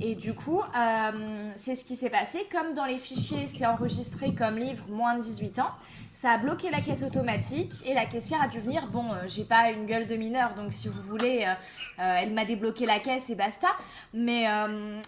[0.00, 2.46] Et du coup, euh, c'est ce qui s'est passé.
[2.50, 5.70] Comme dans les fichiers, c'est enregistré comme livre moins de 18 ans,
[6.12, 8.86] ça a bloqué la caisse automatique et la caissière a dû venir.
[8.88, 11.52] Bon, euh, j'ai pas une gueule de mineur, donc si vous voulez, euh,
[12.02, 13.68] euh, elle m'a débloqué la caisse et basta.
[14.12, 14.46] Mais,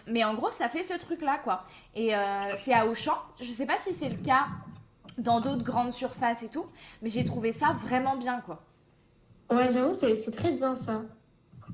[0.07, 1.65] mais en gros, ça fait ce truc-là, quoi.
[1.95, 2.13] Et
[2.55, 3.13] c'est à Auchan.
[3.39, 4.47] Je sais pas si c'est le cas
[5.17, 6.65] dans d'autres grandes surfaces et tout,
[7.01, 8.63] mais j'ai trouvé ça vraiment bien, quoi.
[9.51, 11.03] Ouais, j'avoue, c'est très bien ça.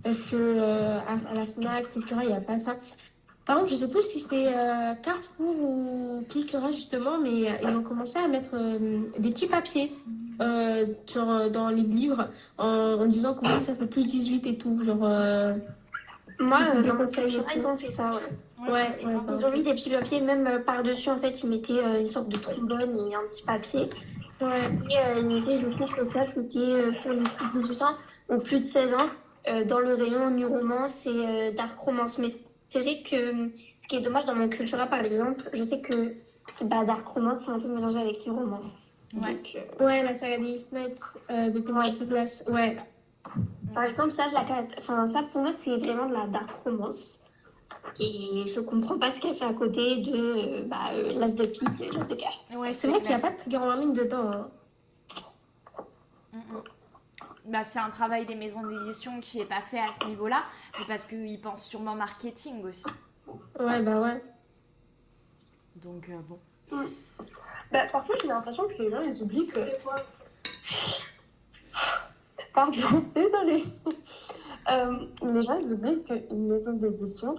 [0.04, 2.76] Parce que euh, à, à la Fnac, Cultura, il n'y a pas ça.
[3.46, 7.70] Par contre, je sais plus si c'est euh, Carrefour ou Cultura justement, mais euh, ils
[7.76, 9.92] ont commencé à mettre euh, des petits papiers
[11.06, 12.28] sur, dans les livres
[12.58, 14.84] en, en disant que oui, ça fait plus 18 et tout.
[14.84, 15.54] Genre, euh,
[16.40, 18.72] Moi, euh, dans mon Cultura, ils ont fait ça, ouais.
[18.72, 18.72] ouais,
[19.06, 22.02] ouais, Ils ont mis des petits papiers, même euh, par-dessus, en fait, ils mettaient euh,
[22.02, 23.90] une sorte de trombone et un petit papier.
[24.42, 24.48] ouais.
[24.90, 27.82] Et euh, ils mettaient, je trouve que ça, c'était euh, pour les plus de 18
[27.84, 27.96] ans
[28.30, 29.10] ou plus de 16 ans,
[29.66, 32.18] dans le rayon new romance et euh, dark romance.
[32.20, 32.28] Mais
[32.70, 33.48] c'est vrai que euh,
[33.80, 36.16] ce qui est dommage dans mon Cultura, par exemple, je sais que
[36.62, 38.92] bah, dark romance, c'est un peu mélangé avec new romance.
[39.14, 39.34] Ouais.
[39.34, 42.44] Donc, euh, Ouais, la saga des Smith euh, de Douglas.
[42.50, 42.78] Ouais.
[43.74, 44.46] Par exemple, ça, je la
[44.78, 47.20] enfin, ça pour moi, c'est vraiment de la dark romance.
[48.00, 51.44] Et je comprends pas ce qu'elle fait à côté de euh, bah, euh, l'as de
[51.46, 52.34] pique l'as de cœur.
[52.58, 54.32] Ouais, C'est vrai qu'il n'y a pas de trigger warning dedans.
[54.32, 54.48] hein.
[56.34, 56.64] Mm, mm.
[57.46, 60.44] Bah, c'est un travail des maisons d'édition qui est pas fait à ce niveau-là,
[60.78, 62.90] mais parce qu'ils pensent sûrement marketing aussi.
[63.60, 64.24] Ouais, bah ouais.
[65.78, 66.40] Donc euh, bon.
[67.72, 69.60] Bah, parfois, j'ai l'impression que les gens, ils oublient que...
[72.54, 73.64] Pardon, désolée.
[74.70, 77.36] Euh, les gens, ils oublient qu'une maison d'édition,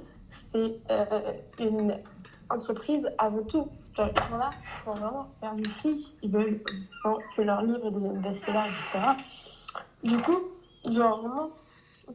[0.51, 1.97] c'est euh, une
[2.49, 3.69] entreprise avant tout.
[3.95, 4.51] Genre, ils sont là
[4.85, 6.17] pour vraiment faire du fric.
[6.23, 6.61] Ils veulent
[7.37, 8.99] que leurs livres deviennent best-sellers, etc.
[10.03, 10.39] Du coup,
[10.91, 11.51] genre, vraiment,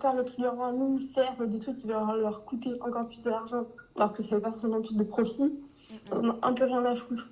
[0.02, 3.66] faire le trigger warning, faire des trucs qui vont leur coûter encore plus d'argent,
[3.96, 5.54] alors que ça fait pas forcément plus de profit,
[5.90, 7.28] Mm, mm, on a un peu rien à foutre.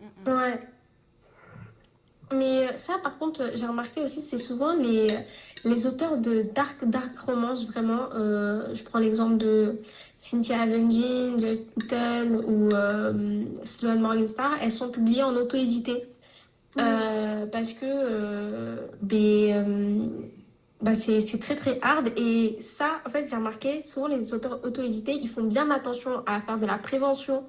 [0.00, 0.34] mm, mm.
[0.34, 0.60] Ouais.
[2.32, 5.06] Mais ça, par contre, j'ai remarqué aussi, c'est souvent les,
[5.64, 8.08] les auteurs de dark, dark romance, vraiment.
[8.14, 9.78] Euh, je prends l'exemple de
[10.18, 14.52] Cynthia Joyce Hilton ou euh, Sloane Morgenstar.
[14.62, 16.06] Elles sont publiées en auto-édité.
[16.78, 20.06] Euh, parce que euh, ben, euh,
[20.80, 22.12] bah, c'est c'est très très hard.
[22.16, 26.40] Et ça, en fait, j'ai remarqué, souvent les auteurs auto-édités, ils font bien attention à
[26.40, 27.44] faire de la prévention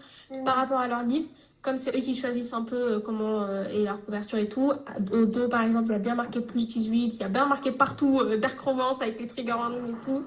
[0.45, 1.27] par rapport à leurs livres
[1.61, 4.73] comme c'est eux qui choisissent un peu euh, comment est leur couverture et tout,
[5.13, 7.45] au dos par exemple, il y a bien marqué plus 18, il y a bien
[7.45, 10.23] marqué partout Dark Romance avec les trigger warnings et tout.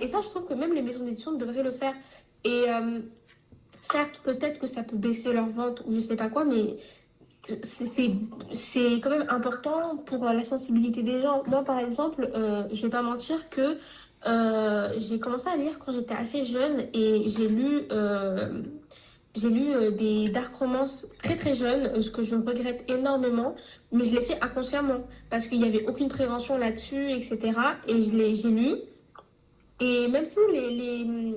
[0.00, 1.94] Et ça, je trouve que même les maisons d'édition devraient le faire.
[2.42, 2.64] Et
[3.82, 6.78] certes, peut-être que ça peut baisser leurs ventes ou je sais pas quoi, mais
[7.62, 11.42] c'est- quand même important pour la sensibilité des gens.
[11.48, 13.78] Moi, par exemple, euh, je vais pas mentir que
[14.26, 17.82] euh, j'ai commencé à lire quand j'étais assez jeune et j'ai lu.
[17.92, 18.62] euh,
[19.44, 23.54] euh, des dark romances très très jeunes, ce que je regrette énormément,
[23.92, 27.52] mais je l'ai fait inconsciemment parce qu'il n'y avait aucune prévention là-dessus, etc.
[27.86, 28.02] Et
[28.34, 28.74] j'ai lu.
[29.80, 31.34] Et même si les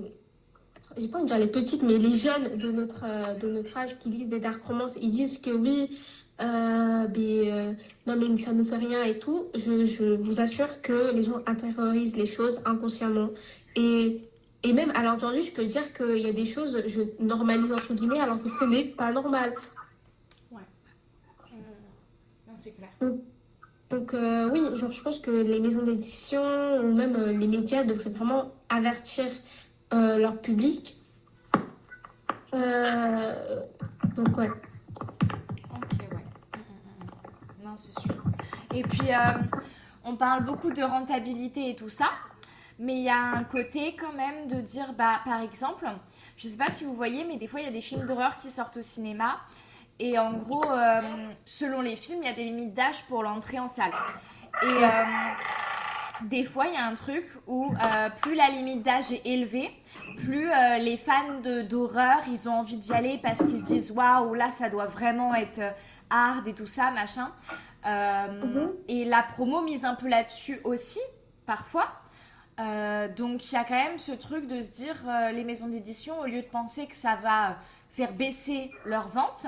[0.98, 3.76] j'ai pas envie de dire les petites, mais les jeunes de notre, euh, de notre
[3.78, 5.98] âge qui lisent des dark romances, ils disent que oui,
[6.42, 7.74] euh, mais, euh,
[8.08, 11.42] non mais ça ne fait rien et tout, je, je vous assure que les gens
[11.46, 13.30] intériorisent les choses inconsciemment.
[13.76, 14.22] Et,
[14.64, 17.72] et même à l'heure d'aujourd'hui, je peux dire qu'il y a des choses, je normalise
[17.72, 19.54] entre guillemets, alors que ce n'est pas normal.
[20.52, 20.60] Non,
[22.56, 22.90] c'est clair.
[23.90, 26.42] Donc euh, oui, genre, je pense que les maisons d'édition
[26.82, 29.26] ou même euh, les médias devraient vraiment avertir
[29.94, 30.98] euh, leur public.
[32.54, 33.36] Euh,
[34.16, 34.50] donc ouais.
[34.50, 36.08] Ok, ouais.
[36.56, 37.06] Mm, mm,
[37.62, 37.66] mm.
[37.66, 38.16] Non, c'est sûr.
[38.74, 39.18] Et puis, euh,
[40.04, 42.10] on parle beaucoup de rentabilité et tout ça,
[42.80, 45.88] mais il y a un côté quand même de dire, bah, par exemple,
[46.38, 48.38] je sais pas si vous voyez, mais des fois, il y a des films d'horreur
[48.38, 49.42] qui sortent au cinéma.
[50.00, 50.64] Et en gros,
[51.46, 53.92] selon les films, il y a des limites d'âge pour l'entrée en salle.
[54.64, 54.84] Et
[56.24, 59.72] des fois, il y a un truc où euh, plus la limite d'âge est élevée,
[60.18, 64.34] plus euh, les fans d'horreur, ils ont envie d'y aller parce qu'ils se disent waouh,
[64.34, 65.72] là, ça doit vraiment être euh,
[66.10, 67.32] hard et tout ça, machin.
[67.86, 71.02] Euh, Et la promo mise un peu là-dessus aussi,
[71.46, 71.88] parfois.
[73.18, 74.96] Donc il y a quand même ce truc de se dire,
[75.34, 77.58] les maisons d'édition, au lieu de penser que ça va
[77.92, 79.48] faire baisser leurs ventes,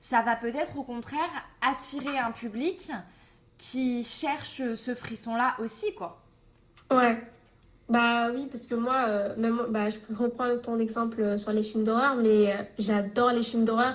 [0.00, 1.30] ça va peut-être au contraire
[1.62, 2.90] attirer un public
[3.62, 6.10] qui cherche ce frisson-là aussi, quoi.
[6.90, 7.18] Ouais.
[7.88, 11.52] Bah oui, parce que moi, euh, même, bah, je peux reprendre ton exemple euh, sur
[11.52, 13.94] les films d'horreur, mais euh, j'adore les films d'horreur.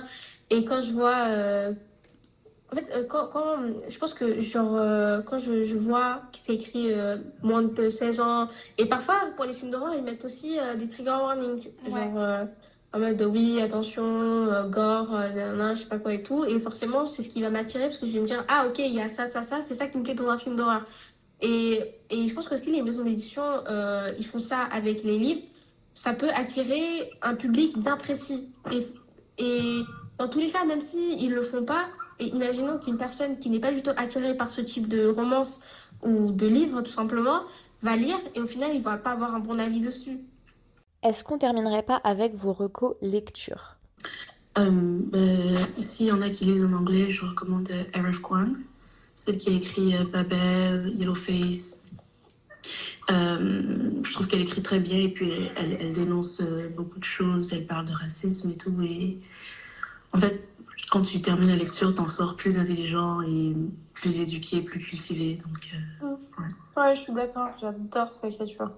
[0.50, 1.16] Et quand je vois...
[1.28, 1.72] euh,
[2.72, 3.56] en fait, quand, quand,
[3.88, 4.78] je pense que genre,
[5.24, 6.92] quand je, je vois que c'est écrit
[7.42, 11.10] moins de 16 ans, et parfois pour les films d'horreur, ils mettent aussi des trigger
[11.12, 11.62] warnings.
[11.86, 12.46] Genre, Ouais.
[12.92, 16.44] En mode de oui, attention, euh, gore, euh, nanana, je sais pas quoi et tout.
[16.44, 18.78] Et forcément, c'est ce qui va m'attirer parce que je vais me dire, ah ok,
[18.78, 20.82] il y a ça, ça, ça, c'est ça qui me plaît dans un film d'horreur.
[21.40, 21.80] Et,
[22.10, 25.42] et je pense que si les maisons d'édition, euh, ils font ça avec les livres,
[25.94, 28.52] ça peut attirer un public bien précis.
[28.72, 28.86] Et,
[29.38, 29.80] et
[30.18, 31.86] dans tous les cas, même s'ils ils le font pas,
[32.18, 35.62] et imaginons qu'une personne qui n'est pas du tout attirée par ce type de romance
[36.02, 37.42] ou de livre, tout simplement,
[37.82, 40.18] va lire et au final, il va pas avoir un bon avis dessus.
[41.02, 43.76] Est-ce qu'on terminerait pas avec vos recos lecture
[44.58, 48.20] Euh, ben, S'il y en a qui lisent en anglais, je recommande euh, R.F.
[48.20, 48.56] Kuang,
[49.14, 51.84] celle qui a écrit euh, Babel, Yellowface.
[53.10, 57.04] Euh, je trouve qu'elle écrit très bien et puis elle, elle dénonce euh, beaucoup de
[57.04, 58.82] choses, elle parle de racisme et tout.
[58.82, 59.18] Et
[60.12, 60.46] en fait,
[60.90, 63.54] quand tu termines la lecture, t'en sors plus intelligent et
[63.94, 65.36] plus éduqué, plus cultivé.
[65.36, 66.16] Donc, euh,
[66.76, 68.70] Ouais, je suis d'accord, j'adore cette écriture.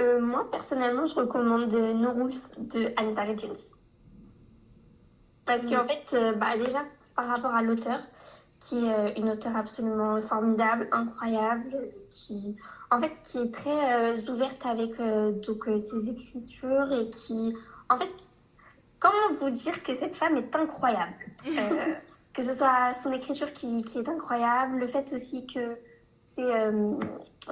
[0.00, 3.56] Euh, moi, personnellement, je recommande No Rules de Anita Regins.
[5.44, 6.84] Parce qu'en fait, euh, bah, déjà,
[7.16, 8.00] par rapport à l'auteur,
[8.60, 12.56] qui est euh, une auteure absolument formidable, incroyable, qui,
[12.90, 17.56] en fait, qui est très euh, ouverte avec euh, donc, euh, ses écritures et qui,
[17.88, 18.10] en fait,
[19.00, 21.14] comment vous dire que cette femme est incroyable?
[22.34, 25.76] Que ce soit son écriture qui, qui est incroyable, le fait aussi que
[26.16, 26.70] c'est...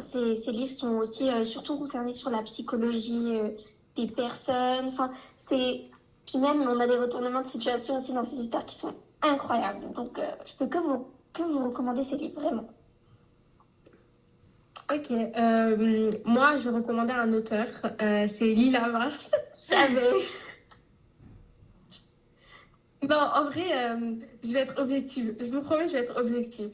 [0.00, 3.48] ces, ces livres sont aussi euh, surtout concernés sur la psychologie euh,
[3.96, 4.86] des personnes.
[4.88, 5.82] Enfin, c'est...
[6.26, 9.92] Puis même, on a des retournements de situation aussi dans ces histoires qui sont incroyables.
[9.92, 12.68] Donc, euh, je peux que vous, que vous recommander ces livres, vraiment.
[14.92, 17.66] Ok, euh, moi, je vais recommander un auteur,
[17.98, 19.32] c'est Lila Mars.
[19.68, 20.12] J'avais...
[23.08, 25.36] Non, en vrai, euh, je vais être objective.
[25.38, 26.70] Je vous promets, je vais être objective.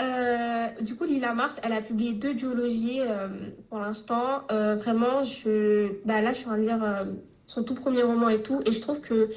[0.00, 3.28] Euh, du coup, Lila Marsh, elle a publié deux duologies euh,
[3.68, 4.42] pour l'instant.
[4.48, 7.00] Vraiment, je, bah là, je suis en train de lire
[7.46, 8.62] son tout premier roman et tout.
[8.64, 9.28] Et je trouve que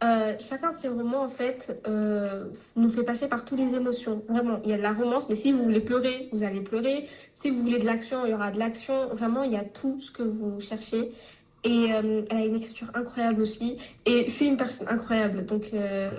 [0.00, 1.82] chacun de ces romans, en fait,
[2.76, 4.22] nous fait passer par toutes les émotions.
[4.28, 7.08] Vraiment, il y a de la romance, mais si vous voulez pleurer, vous allez pleurer.
[7.34, 9.08] Si vous voulez de l'action, il y aura de l'action.
[9.08, 11.12] Vraiment, il y a tout ce que vous cherchez.
[11.64, 13.78] Et euh, elle a une écriture incroyable aussi.
[14.06, 15.44] Et c'est une personne incroyable.
[15.44, 16.10] Donc, euh,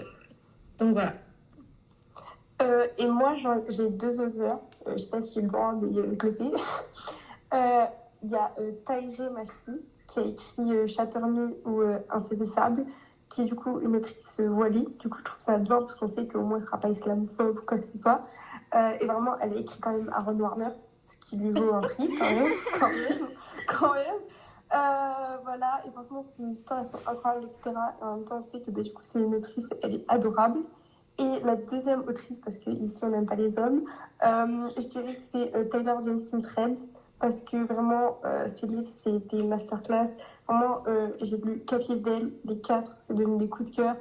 [0.78, 1.14] donc voilà.
[2.62, 3.36] Euh, et moi,
[3.70, 4.60] j'ai deux auteurs.
[4.86, 6.52] Je sais pas si j'ai le droit, mais je le fais.
[8.24, 8.52] Il y a
[8.86, 9.72] Taïré Mafi,
[10.08, 11.20] qui a écrit Shatter
[11.66, 12.86] ou Insaisissable,
[13.30, 14.88] qui est du coup une autrice wali.
[15.00, 17.60] Du coup, je trouve ça bien parce qu'on sait qu'au moins, elle sera pas islamophobe
[17.60, 18.26] ou quoi que ce soit.
[18.74, 20.70] Et vraiment, elle a écrit quand même Aaron Warner,
[21.08, 22.10] ce qui lui vaut un prix.
[22.18, 22.54] Quand même.
[23.68, 24.16] Quand même.
[24.72, 27.62] Euh, voilà, et franchement, ses histoires, elles sont incroyables, etc.
[28.00, 30.06] Et en même temps, on sait que bah, du coup, c'est une autrice, elle est
[30.08, 30.60] adorable.
[31.18, 33.84] Et la deuxième autrice, parce qu'ici on n'aime pas les hommes,
[34.26, 36.78] euh, je dirais que c'est euh, Taylor Jenkins Reid,
[37.20, 40.08] parce que vraiment, euh, ses livres, c'est des masterclass.
[40.48, 40.84] Vraiment,
[41.22, 43.96] j'ai lu quatre livres d'elle, les quatre, c'est devenu des coups de cœur.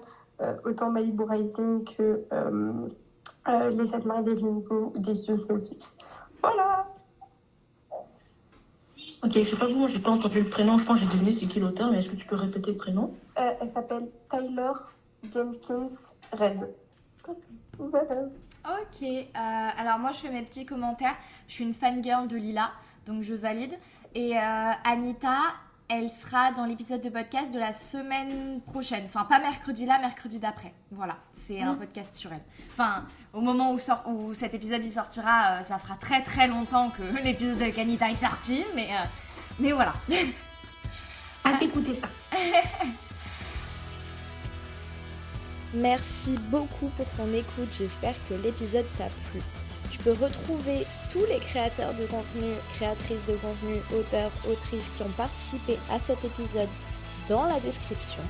[0.64, 2.24] Autant Malibu Rising que
[3.70, 5.38] Les Sept Maris Hugo ou des yeux.
[6.40, 6.87] Voilà!
[9.22, 11.12] Ok, je sais pas vous, moi j'ai pas entendu le prénom, je pense que j'ai
[11.12, 13.14] deviné c'est qui l'auteur, mais est-ce que tu peux répéter le prénom?
[13.38, 14.92] Euh, elle s'appelle Taylor
[15.32, 15.88] Jenkins.
[16.32, 16.54] Voilà.
[18.64, 21.14] Ok, euh, alors moi je fais mes petits commentaires.
[21.46, 22.72] Je suis une fangirl de Lila,
[23.06, 23.72] donc je valide.
[24.14, 25.54] Et euh, Anita,
[25.88, 29.04] elle sera dans l'épisode de podcast de la semaine prochaine.
[29.06, 30.74] Enfin, pas mercredi là, mercredi d'après.
[30.90, 32.42] Voilà, c'est un podcast sur elle.
[32.72, 36.46] Enfin, au moment où, sort, où cet épisode y sortira, euh, ça fera très très
[36.46, 39.04] longtemps que l'épisode avec Anita est sorti, mais, euh,
[39.58, 39.94] mais voilà.
[41.46, 42.08] Hâte d'écouter ça.
[45.74, 49.40] Merci beaucoup pour ton écoute, j'espère que l'épisode t'a plu.
[49.90, 55.12] Tu peux retrouver tous les créateurs de contenu, créatrices de contenu, auteurs, autrices qui ont
[55.16, 56.68] participé à cet épisode
[57.28, 58.22] dans la description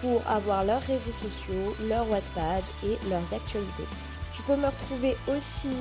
[0.00, 3.86] pour avoir leurs réseaux sociaux, leur Wattpad et leurs actualités.
[4.32, 5.74] Tu peux me retrouver aussi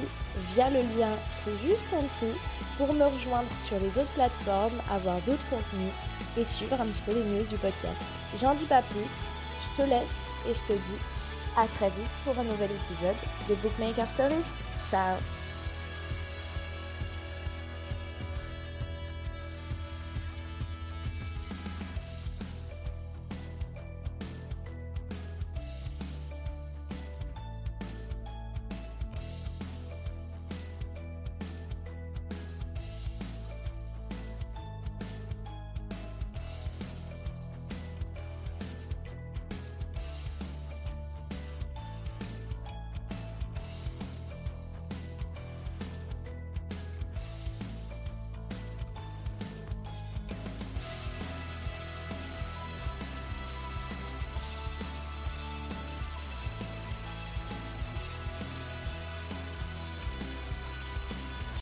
[0.54, 2.38] via le lien qui est juste en dessous
[2.78, 5.94] pour me rejoindre sur les autres plateformes, avoir d'autres contenus
[6.38, 8.02] et suivre un petit peu les news du podcast.
[8.36, 9.32] J'en dis pas plus,
[9.62, 10.16] je te laisse
[10.48, 11.00] et je te dis
[11.58, 13.16] à très vite pour un nouvel épisode
[13.48, 14.69] de Bookmaker Stories.
[14.82, 15.20] Ciao